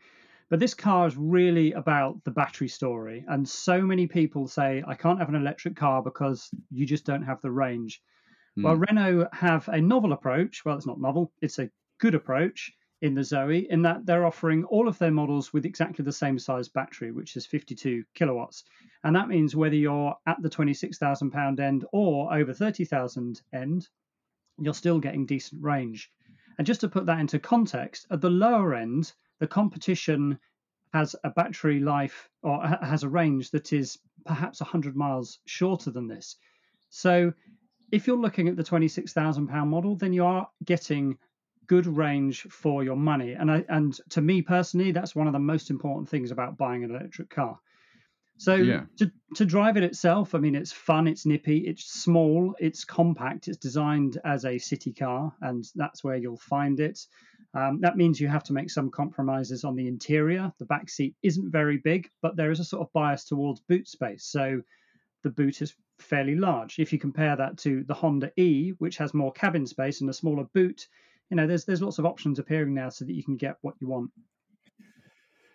But 0.50 0.60
this 0.60 0.74
car 0.74 1.06
is 1.06 1.16
really 1.16 1.72
about 1.72 2.22
the 2.24 2.32
battery 2.32 2.68
story. 2.68 3.24
And 3.28 3.48
so 3.48 3.80
many 3.80 4.06
people 4.06 4.46
say, 4.46 4.84
I 4.86 4.94
can't 4.94 5.20
have 5.20 5.30
an 5.30 5.36
electric 5.36 5.74
car 5.74 6.02
because 6.02 6.50
you 6.70 6.84
just 6.84 7.06
don't 7.06 7.22
have 7.22 7.40
the 7.40 7.50
range. 7.50 8.02
Mm. 8.58 8.64
Well, 8.64 8.76
Renault 8.76 9.28
have 9.32 9.68
a 9.68 9.80
novel 9.80 10.12
approach. 10.12 10.64
Well, 10.64 10.76
it's 10.76 10.86
not 10.86 11.00
novel, 11.00 11.32
it's 11.40 11.58
a 11.58 11.70
good 11.98 12.14
approach 12.14 12.72
in 13.00 13.14
the 13.14 13.22
Zoe 13.22 13.70
in 13.70 13.82
that 13.82 14.04
they're 14.04 14.26
offering 14.26 14.64
all 14.64 14.88
of 14.88 14.98
their 14.98 15.12
models 15.12 15.52
with 15.52 15.64
exactly 15.64 16.04
the 16.04 16.12
same 16.12 16.38
size 16.38 16.68
battery, 16.68 17.12
which 17.12 17.36
is 17.36 17.46
52 17.46 18.04
kilowatts. 18.14 18.64
And 19.04 19.14
that 19.14 19.28
means 19.28 19.54
whether 19.54 19.76
you're 19.76 20.16
at 20.26 20.42
the 20.42 20.48
26,000 20.48 21.30
pound 21.30 21.60
end 21.60 21.84
or 21.92 22.34
over 22.34 22.52
30,000 22.52 23.40
end, 23.52 23.88
you're 24.58 24.74
still 24.74 24.98
getting 24.98 25.26
decent 25.26 25.62
range. 25.62 26.10
And 26.58 26.66
just 26.66 26.80
to 26.80 26.88
put 26.88 27.06
that 27.06 27.20
into 27.20 27.38
context, 27.38 28.08
at 28.10 28.20
the 28.20 28.30
lower 28.30 28.74
end, 28.74 29.12
the 29.38 29.46
competition 29.46 30.36
has 30.92 31.14
a 31.22 31.30
battery 31.30 31.78
life 31.78 32.28
or 32.42 32.66
has 32.82 33.04
a 33.04 33.08
range 33.08 33.52
that 33.52 33.72
is 33.72 33.98
perhaps 34.26 34.60
100 34.60 34.96
miles 34.96 35.38
shorter 35.46 35.92
than 35.92 36.08
this. 36.08 36.36
So 36.90 37.32
if 37.90 38.06
you're 38.06 38.18
looking 38.18 38.48
at 38.48 38.56
the 38.56 38.64
26,000 38.64 39.48
pound 39.48 39.70
model, 39.70 39.96
then 39.96 40.12
you 40.12 40.24
are 40.24 40.48
getting 40.64 41.18
good 41.66 41.86
range 41.86 42.42
for 42.50 42.82
your 42.82 42.96
money. 42.96 43.32
And 43.32 43.50
I, 43.50 43.64
and 43.68 43.98
to 44.10 44.20
me 44.20 44.42
personally, 44.42 44.90
that's 44.90 45.14
one 45.14 45.26
of 45.26 45.32
the 45.32 45.38
most 45.38 45.70
important 45.70 46.08
things 46.08 46.30
about 46.30 46.56
buying 46.56 46.84
an 46.84 46.90
electric 46.90 47.30
car. 47.30 47.58
So 48.38 48.54
yeah. 48.54 48.82
to, 48.98 49.10
to 49.34 49.44
drive 49.44 49.76
it 49.76 49.82
itself, 49.82 50.34
I 50.34 50.38
mean, 50.38 50.54
it's 50.54 50.72
fun, 50.72 51.08
it's 51.08 51.26
nippy, 51.26 51.66
it's 51.66 51.84
small, 51.84 52.54
it's 52.60 52.84
compact, 52.84 53.48
it's 53.48 53.58
designed 53.58 54.18
as 54.24 54.44
a 54.44 54.58
city 54.58 54.92
car, 54.92 55.34
and 55.40 55.64
that's 55.74 56.04
where 56.04 56.16
you'll 56.16 56.36
find 56.36 56.78
it. 56.78 57.00
Um, 57.54 57.80
that 57.80 57.96
means 57.96 58.20
you 58.20 58.28
have 58.28 58.44
to 58.44 58.52
make 58.52 58.70
some 58.70 58.90
compromises 58.90 59.64
on 59.64 59.74
the 59.74 59.88
interior. 59.88 60.52
The 60.58 60.66
back 60.66 60.88
seat 60.88 61.16
isn't 61.22 61.50
very 61.50 61.78
big, 61.78 62.10
but 62.22 62.36
there 62.36 62.52
is 62.52 62.60
a 62.60 62.64
sort 62.64 62.82
of 62.86 62.92
bias 62.92 63.24
towards 63.24 63.60
boot 63.60 63.88
space. 63.88 64.24
So 64.24 64.62
the 65.24 65.30
boot 65.30 65.60
is 65.60 65.74
fairly 65.98 66.36
large. 66.36 66.78
If 66.78 66.92
you 66.92 66.98
compare 66.98 67.36
that 67.36 67.58
to 67.58 67.84
the 67.84 67.94
Honda 67.94 68.30
E, 68.36 68.72
which 68.78 68.96
has 68.98 69.14
more 69.14 69.32
cabin 69.32 69.66
space 69.66 70.00
and 70.00 70.10
a 70.10 70.12
smaller 70.12 70.44
boot, 70.54 70.88
you 71.30 71.36
know, 71.36 71.46
there's 71.46 71.64
there's 71.64 71.82
lots 71.82 71.98
of 71.98 72.06
options 72.06 72.38
appearing 72.38 72.74
now 72.74 72.88
so 72.88 73.04
that 73.04 73.12
you 73.12 73.22
can 73.22 73.36
get 73.36 73.56
what 73.62 73.74
you 73.80 73.88
want. 73.88 74.10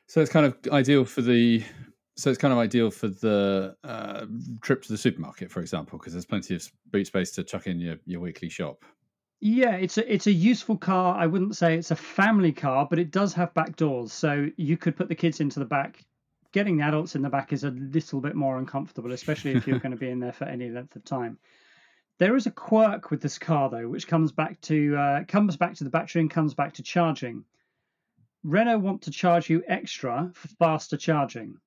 So 0.08 0.22
it's 0.22 0.32
kind 0.32 0.46
of 0.46 0.56
ideal 0.72 1.06
for 1.06 1.22
the 1.22 1.64
so 2.16 2.30
it's 2.30 2.38
kind 2.38 2.52
of 2.52 2.60
ideal 2.60 2.92
for 2.92 3.08
the 3.08 3.76
uh, 3.84 4.26
trip 4.62 4.84
to 4.84 4.92
the 4.92 4.98
supermarket, 4.98 5.50
for 5.50 5.62
example, 5.62 5.98
because 5.98 6.14
there's 6.14 6.26
plenty 6.26 6.56
of 6.56 6.72
boot 6.92 7.08
space 7.08 7.32
to 7.32 7.44
chuck 7.44 7.66
in 7.66 7.80
your, 7.80 7.96
your 8.06 8.22
weekly 8.22 8.50
shop. 8.50 8.86
Yeah, 9.42 9.76
it's 9.76 9.98
a 9.98 10.14
it's 10.14 10.28
a 10.28 10.32
useful 10.32 10.78
car. 10.78 11.16
I 11.18 11.26
wouldn't 11.26 11.58
say 11.58 11.76
it's 11.78 11.92
a 11.92 11.96
family 11.96 12.54
car, 12.54 12.88
but 12.90 13.00
it 13.00 13.12
does 13.12 13.34
have 13.34 13.54
back 13.54 13.76
doors, 13.76 14.14
so 14.14 14.48
you 14.56 14.78
could 14.78 14.96
put 14.96 15.10
the 15.10 15.16
kids 15.16 15.42
into 15.42 15.60
the 15.60 15.66
back. 15.66 16.06
Getting 16.54 16.78
the 16.78 16.84
adults 16.84 17.16
in 17.16 17.24
the 17.24 17.30
back 17.30 17.52
is 17.52 17.64
a 17.64 17.72
little 17.72 18.22
bit 18.22 18.36
more 18.36 18.58
uncomfortable, 18.58 19.12
especially 19.12 19.52
if 19.52 19.68
you're 19.68 19.80
going 19.86 19.92
to 19.92 19.98
be 19.98 20.10
in 20.10 20.20
there 20.20 20.32
for 20.32 20.46
any 20.46 20.70
length 20.70 20.96
of 20.96 21.04
time. 21.04 21.38
There 22.20 22.36
is 22.36 22.46
a 22.46 22.52
quirk 22.52 23.12
with 23.12 23.22
this 23.22 23.40
car 23.40 23.70
though, 23.70 23.90
which 23.90 24.08
comes 24.08 24.32
back 24.32 24.62
to 24.62 24.96
uh, 24.96 25.24
comes 25.26 25.58
back 25.58 25.76
to 25.76 25.84
the 25.84 25.90
battery 25.90 26.22
and 26.22 26.30
comes 26.30 26.54
back 26.54 26.74
to 26.76 26.84
charging. 26.84 27.44
Renault 28.44 28.80
want 28.80 29.02
to 29.04 29.12
charge 29.12 29.50
you 29.50 29.64
extra 29.68 30.32
for 30.36 30.48
faster 30.48 30.96
charging, 30.96 31.58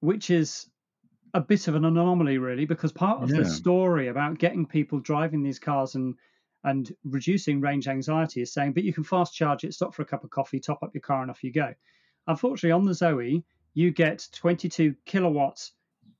which 0.00 0.30
is 0.30 0.70
a 1.34 1.40
bit 1.40 1.68
of 1.68 1.74
an 1.74 1.84
anomaly, 1.84 2.38
really, 2.38 2.64
because 2.64 2.92
part 2.92 3.22
of 3.22 3.30
yeah. 3.30 3.38
the 3.38 3.44
story 3.44 4.08
about 4.08 4.38
getting 4.38 4.66
people 4.66 4.98
driving 4.98 5.42
these 5.42 5.58
cars 5.58 5.94
and 5.94 6.14
and 6.64 6.94
reducing 7.04 7.60
range 7.60 7.88
anxiety 7.88 8.42
is 8.42 8.52
saying, 8.52 8.72
but 8.72 8.84
you 8.84 8.92
can 8.92 9.04
fast 9.04 9.34
charge 9.34 9.64
it, 9.64 9.72
stop 9.72 9.94
for 9.94 10.02
a 10.02 10.06
cup 10.06 10.24
of 10.24 10.30
coffee, 10.30 10.60
top 10.60 10.82
up 10.82 10.94
your 10.94 11.00
car, 11.00 11.22
and 11.22 11.30
off 11.30 11.42
you 11.42 11.52
go. 11.52 11.74
Unfortunately, 12.26 12.72
on 12.72 12.84
the 12.84 12.92
Zoe, 12.92 13.42
you 13.74 13.90
get 13.90 14.26
22 14.32 14.94
kilowatts 15.04 15.72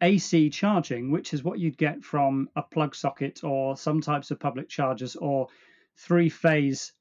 AC 0.03 0.51
charging, 0.51 1.11
which 1.11 1.35
is 1.35 1.45
what 1.45 1.59
you'd 1.59 1.77
get 1.77 2.03
from 2.03 2.49
a 2.57 2.63
plug 2.63 2.95
socket 2.95 3.45
or 3.45 3.77
some 3.77 4.01
types 4.01 4.31
of 4.31 4.41
public 4.41 4.69
chargers 4.69 5.17
or 5.17 5.49
three 5.97 6.29
phase 6.29 6.93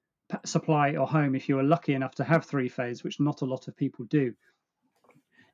supply 0.46 0.96
or 0.96 1.08
home 1.08 1.36
if 1.36 1.50
you 1.50 1.58
are 1.58 1.64
lucky 1.64 1.94
enough 1.94 2.16
to 2.16 2.24
have 2.24 2.46
three 2.46 2.68
phase, 2.70 3.04
which 3.04 3.20
not 3.20 3.42
a 3.42 3.46
lot 3.46 3.68
of 3.68 3.76
people 3.76 4.06
do. 4.06 4.34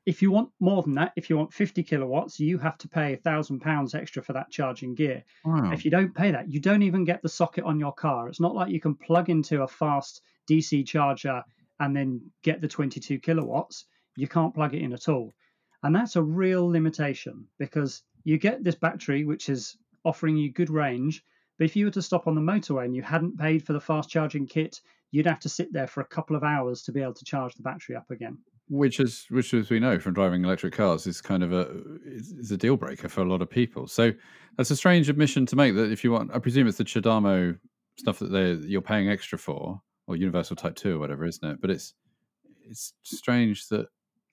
If 0.04 0.22
you 0.22 0.30
want 0.30 0.50
more 0.60 0.82
than 0.82 0.94
that, 0.94 1.12
if 1.16 1.28
you 1.28 1.36
want 1.36 1.52
50 1.52 1.82
kilowatts, 1.82 2.38
you 2.38 2.58
have 2.58 2.78
to 2.78 2.88
pay 2.88 3.14
a 3.14 3.16
thousand 3.16 3.60
pounds 3.60 3.94
extra 3.94 4.22
for 4.22 4.34
that 4.34 4.50
charging 4.50 4.94
gear. 4.94 5.24
Wow. 5.44 5.72
If 5.72 5.84
you 5.84 5.90
don't 5.90 6.14
pay 6.14 6.30
that, 6.30 6.48
you 6.48 6.60
don't 6.60 6.82
even 6.82 7.04
get 7.04 7.22
the 7.22 7.28
socket 7.28 7.64
on 7.64 7.80
your 7.80 7.92
car. 7.92 8.28
It's 8.28 8.38
not 8.38 8.54
like 8.54 8.70
you 8.70 8.80
can 8.80 8.94
plug 8.94 9.30
into 9.30 9.62
a 9.62 9.68
fast 9.68 10.22
DC 10.48 10.86
charger 10.86 11.42
and 11.80 11.96
then 11.96 12.30
get 12.42 12.60
the 12.60 12.68
22 12.68 13.18
kilowatts. 13.18 13.86
You 14.16 14.28
can't 14.28 14.54
plug 14.54 14.74
it 14.74 14.82
in 14.82 14.92
at 14.92 15.08
all. 15.08 15.34
And 15.82 15.94
that's 15.94 16.16
a 16.16 16.22
real 16.22 16.66
limitation 16.66 17.46
because 17.58 18.02
you 18.24 18.38
get 18.38 18.64
this 18.64 18.74
battery, 18.74 19.24
which 19.24 19.48
is 19.48 19.76
offering 20.04 20.36
you 20.36 20.52
good 20.52 20.70
range. 20.70 21.22
But 21.58 21.64
if 21.66 21.76
you 21.76 21.86
were 21.86 21.92
to 21.92 22.02
stop 22.02 22.26
on 22.26 22.34
the 22.34 22.40
motorway 22.40 22.84
and 22.84 22.96
you 22.96 23.02
hadn't 23.02 23.38
paid 23.38 23.64
for 23.64 23.72
the 23.72 23.80
fast 23.80 24.10
charging 24.10 24.46
kit, 24.46 24.80
you'd 25.10 25.26
have 25.26 25.40
to 25.40 25.48
sit 25.48 25.72
there 25.72 25.86
for 25.86 26.00
a 26.00 26.06
couple 26.06 26.36
of 26.36 26.42
hours 26.42 26.82
to 26.82 26.92
be 26.92 27.00
able 27.00 27.14
to 27.14 27.24
charge 27.24 27.54
the 27.54 27.62
battery 27.62 27.96
up 27.96 28.10
again. 28.10 28.38
Which 28.68 28.98
is, 28.98 29.26
which 29.30 29.54
as 29.54 29.70
we 29.70 29.78
know 29.78 29.98
from 30.00 30.14
driving 30.14 30.44
electric 30.44 30.74
cars, 30.74 31.06
is 31.06 31.20
kind 31.20 31.44
of 31.44 31.52
a 31.52 31.68
is 32.04 32.50
a 32.50 32.56
deal 32.56 32.76
breaker 32.76 33.08
for 33.08 33.20
a 33.20 33.24
lot 33.24 33.40
of 33.40 33.48
people. 33.48 33.86
So 33.86 34.12
that's 34.56 34.72
a 34.72 34.76
strange 34.76 35.08
admission 35.08 35.46
to 35.46 35.56
make. 35.56 35.76
That 35.76 35.92
if 35.92 36.02
you 36.02 36.10
want, 36.10 36.34
I 36.34 36.40
presume 36.40 36.66
it's 36.66 36.78
the 36.78 36.84
CHAdeMO 36.84 37.58
stuff 37.96 38.18
that 38.18 38.32
they 38.32 38.54
you're 38.66 38.82
paying 38.82 39.08
extra 39.08 39.38
for, 39.38 39.80
or 40.08 40.16
Universal 40.16 40.56
Type 40.56 40.74
Two 40.74 40.96
or 40.96 40.98
whatever, 40.98 41.24
isn't 41.24 41.48
it? 41.48 41.60
But 41.60 41.70
it's 41.70 41.94
it's 42.68 42.92
strange 43.04 43.68
that 43.68 43.86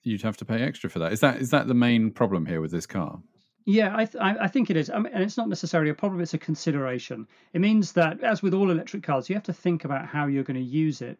you'd 0.04 0.22
have 0.22 0.36
to 0.36 0.44
pay 0.44 0.62
extra 0.62 0.88
for 0.88 1.00
that. 1.00 1.12
Is 1.12 1.20
that 1.20 1.40
is 1.40 1.50
that 1.50 1.66
the 1.66 1.74
main 1.74 2.10
problem 2.10 2.46
here 2.46 2.60
with 2.60 2.70
this 2.70 2.86
car? 2.86 3.20
Yeah, 3.66 3.96
I, 3.96 4.04
th- 4.04 4.22
I 4.22 4.46
think 4.46 4.68
it 4.68 4.76
is. 4.76 4.90
I 4.90 4.98
mean, 4.98 5.10
and 5.14 5.22
it's 5.22 5.38
not 5.38 5.48
necessarily 5.48 5.90
a 5.90 5.94
problem, 5.94 6.20
it's 6.20 6.34
a 6.34 6.38
consideration. 6.38 7.26
It 7.54 7.62
means 7.62 7.92
that, 7.92 8.22
as 8.22 8.42
with 8.42 8.52
all 8.52 8.70
electric 8.70 9.02
cars, 9.02 9.30
you 9.30 9.34
have 9.36 9.44
to 9.44 9.54
think 9.54 9.86
about 9.86 10.06
how 10.06 10.26
you're 10.26 10.44
going 10.44 10.60
to 10.60 10.62
use 10.62 11.00
it 11.00 11.18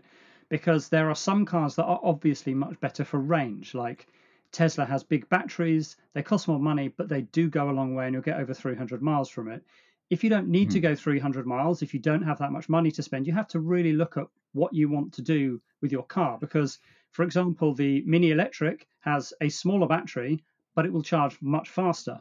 because 0.51 0.90
there 0.90 1.09
are 1.09 1.14
some 1.14 1.47
cars 1.47 1.75
that 1.77 1.85
are 1.85 2.01
obviously 2.03 2.53
much 2.53 2.79
better 2.81 3.03
for 3.03 3.18
range. 3.18 3.73
Like 3.75 4.07
Tesla 4.53 4.85
has 4.85 5.03
big 5.03 5.27
batteries, 5.31 5.97
they 6.12 6.23
cost 6.23 6.47
more 6.47 6.61
money, 6.61 6.88
but 6.88 7.09
they 7.09 7.23
do 7.23 7.49
go 7.49 7.70
a 7.70 7.73
long 7.73 7.94
way 7.94 8.05
and 8.05 8.12
you'll 8.12 8.23
get 8.23 8.38
over 8.38 8.53
300 8.53 9.01
miles 9.01 9.31
from 9.31 9.49
it. 9.49 9.64
If 10.11 10.23
you 10.23 10.29
don't 10.29 10.49
need 10.49 10.70
to 10.73 10.79
hmm. 10.79 10.83
go 10.83 10.94
300 10.94 11.47
miles, 11.47 11.81
if 11.81 11.94
you 11.94 12.01
don't 12.01 12.23
have 12.23 12.38
that 12.40 12.53
much 12.53 12.68
money 12.68 12.90
to 12.90 13.03
spend, 13.03 13.27
you 13.27 13.33
have 13.33 13.49
to 13.49 13.61
really 13.61 13.94
look 13.94 14.18
at 14.18 14.27
what 14.53 14.75
you 14.75 14.90
want 14.90 15.14
to 15.14 15.23
do 15.23 15.62
with 15.81 15.90
your 15.90 16.05
car 16.05 16.37
because 16.38 16.79
for 17.14 17.22
example, 17.22 17.74
the 17.74 18.03
Mini 18.05 18.33
Electric 18.33 18.88
has 18.98 19.33
a 19.40 19.48
smaller 19.48 19.87
battery, 19.87 20.42
but 20.74 20.85
it 20.85 20.92
will 20.92 21.03
charge 21.03 21.38
much 21.40 21.70
faster. 21.70 22.18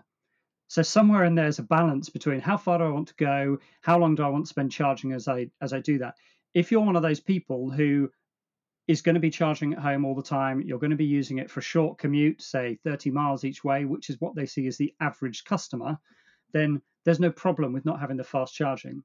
So 0.67 0.84
somewhere 0.84 1.25
in 1.25 1.34
there 1.34 1.47
is 1.47 1.58
a 1.58 1.63
balance 1.63 2.10
between 2.10 2.39
how 2.39 2.58
far 2.58 2.77
do 2.77 2.84
I 2.84 2.89
want 2.89 3.08
to 3.08 3.15
go, 3.15 3.58
how 3.82 3.97
long 3.97 4.13
do 4.13 4.21
I 4.21 4.29
want 4.29 4.45
to 4.45 4.49
spend 4.49 4.71
charging 4.71 5.12
as 5.12 5.27
I 5.27 5.49
as 5.62 5.73
I 5.73 5.79
do 5.79 5.97
that. 5.97 6.13
If 6.53 6.71
you're 6.71 6.86
one 6.86 6.95
of 6.95 7.01
those 7.01 7.19
people 7.19 7.71
who 7.71 8.12
is 8.88 9.01
going 9.01 9.15
to 9.15 9.19
be 9.19 9.32
charging 9.32 9.73
at 9.73 9.79
home 9.79 10.06
all 10.06 10.13
the 10.13 10.21
time, 10.21 10.62
you're 10.62 10.77
going 10.77 10.91
to 10.91 10.95
be 10.95 11.06
using 11.06 11.39
it 11.39 11.49
for 11.49 11.60
a 11.60 11.63
short 11.63 11.97
commute, 11.97 12.39
say 12.43 12.77
30 12.84 13.10
miles 13.10 13.43
each 13.43 13.63
way, 13.63 13.86
which 13.86 14.12
is 14.12 14.21
what 14.21 14.36
they 14.36 14.45
see 14.45 14.67
as 14.67 14.77
the 14.77 14.93
average 14.99 15.43
customer, 15.43 15.97
then 16.51 16.79
there's 17.03 17.19
no 17.19 17.32
problem 17.32 17.73
with 17.73 17.86
not 17.86 17.99
having 17.99 18.17
the 18.17 18.23
fast 18.23 18.53
charging. 18.53 19.03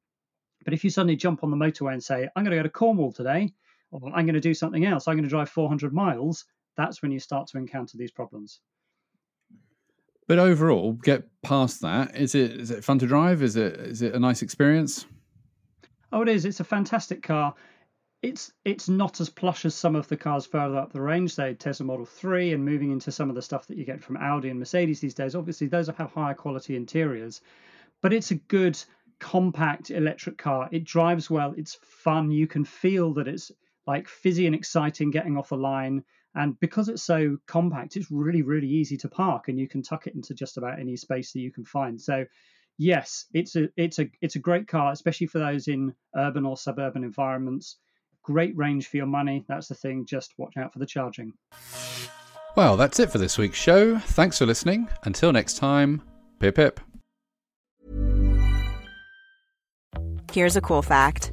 But 0.64 0.74
if 0.74 0.85
you 0.85 0.90
suddenly 0.90 1.16
jump 1.16 1.44
on 1.44 1.51
the 1.51 1.57
motorway 1.57 1.94
and 1.94 2.05
say, 2.05 2.29
I'm 2.37 2.44
going 2.44 2.51
to 2.51 2.59
go 2.59 2.62
to 2.64 2.68
Cornwall 2.68 3.12
today, 3.12 3.55
or 3.90 4.01
I'm 4.14 4.27
going 4.27 4.35
to 4.35 4.40
do 4.40 4.55
something 4.55 4.85
else, 4.85 5.09
I'm 5.09 5.14
going 5.14 5.24
to 5.24 5.31
drive 5.31 5.48
400 5.48 5.92
miles, 5.92 6.44
that's 6.77 7.03
when 7.03 7.11
you 7.11 7.18
start 7.18 7.48
to 7.48 7.59
encounter 7.59 7.96
these 7.96 8.11
problems. 8.11 8.61
But 10.29 10.38
overall, 10.38 10.92
get 10.92 11.24
past 11.42 11.81
that. 11.81 12.14
Is 12.14 12.35
it 12.35 12.53
is 12.53 12.70
it 12.70 12.85
fun 12.85 12.98
to 12.98 13.07
drive? 13.07 13.42
Is 13.42 13.57
it 13.57 13.74
is 13.77 14.03
it 14.03 14.14
a 14.14 14.18
nice 14.18 14.42
experience? 14.42 15.07
Oh, 16.12 16.22
it 16.22 16.29
is. 16.29 16.44
It's 16.44 16.61
a 16.61 16.64
fantastic 16.64 17.22
car. 17.22 17.55
It's 18.20 18.53
it's 18.64 18.90
not 18.90 19.20
as 19.20 19.31
plush 19.31 19.64
as 19.64 19.74
some 19.74 19.96
of 19.96 20.07
the 20.09 20.18
cars 20.18 20.44
further 20.44 20.77
up 20.77 20.92
the 20.92 21.01
range, 21.01 21.35
say 21.35 21.55
Tesla 21.55 21.87
Model 21.87 22.05
3, 22.05 22.53
and 22.53 22.64
moving 22.64 22.90
into 22.90 23.11
some 23.11 23.31
of 23.31 23.37
the 23.37 23.42
stuff 23.42 23.66
that 23.68 23.79
you 23.79 23.87
get 23.87 24.03
from 24.03 24.18
Audi 24.18 24.51
and 24.51 24.59
Mercedes 24.59 25.01
these 25.01 25.14
days. 25.14 25.35
Obviously, 25.35 25.66
those 25.66 25.87
have 25.88 26.12
higher 26.12 26.35
quality 26.35 26.77
interiors, 26.77 27.40
but 28.03 28.12
it's 28.12 28.31
a 28.31 28.37
good 28.37 28.79
compact 29.18 29.90
electric 29.90 30.37
car. 30.37 30.68
It 30.70 30.85
drives 30.85 31.31
well. 31.31 31.55
It's 31.57 31.79
fun. 31.83 32.31
You 32.31 32.46
can 32.46 32.64
feel 32.64 33.14
that 33.14 33.29
it's 33.29 33.51
like 33.88 34.07
fizzy 34.07 34.46
and 34.46 34.55
exciting 34.55 35.11
getting 35.11 35.37
off 35.37 35.48
the 35.48 35.57
line. 35.57 36.05
And 36.35 36.61
because 36.61 36.88
it's 36.88 37.03
so 37.03 37.38
compact, 37.46 37.96
it's 37.96 38.11
really, 38.11 38.42
really 38.42 38.68
easy 38.68 38.98
to 38.98 39.09
park 39.09 39.48
and 39.48 39.59
you 39.59 39.66
can 39.66 39.83
tuck 39.83 40.07
it 40.07 40.14
into 40.14 40.35
just 40.35 40.59
about 40.59 40.79
any 40.79 40.94
space 40.94 41.33
that 41.33 41.40
you 41.40 41.51
can 41.51 41.64
find. 41.64 42.01
So 42.01 42.24
yes, 42.77 43.24
it's 43.33 43.57
a 43.57 43.68
it's 43.77 43.98
a 43.98 44.09
it's 44.20 44.37
a 44.37 44.38
great 44.38 44.68
car, 44.68 44.92
especially 44.92 45.27
for 45.27 45.38
those 45.38 45.68
in 45.68 45.94
urban 46.14 46.44
or 46.44 46.57
suburban 46.57 47.03
environments. 47.03 47.79
Great 48.22 48.55
range 48.57 48.88
for 48.88 48.98
your 48.98 49.07
money. 49.07 49.46
That's 49.48 49.68
the 49.68 49.74
thing. 49.74 50.05
Just 50.05 50.35
watch 50.37 50.59
out 50.59 50.72
for 50.72 50.79
the 50.81 50.87
charging. 50.87 51.33
Well, 52.57 52.77
that's 52.77 53.01
it 53.01 53.11
for 53.11 53.18
this 53.18 53.38
week's 53.38 53.59
show. 53.59 53.98
Thanks 53.98 54.38
for 54.38 54.44
listening. 54.44 54.88
Until 55.05 55.33
next 55.33 55.57
time, 55.57 56.03
pip 56.40 56.57
pip. 56.57 56.79
Here's 60.31 60.57
a 60.57 60.61
cool 60.61 60.83
fact 60.83 61.33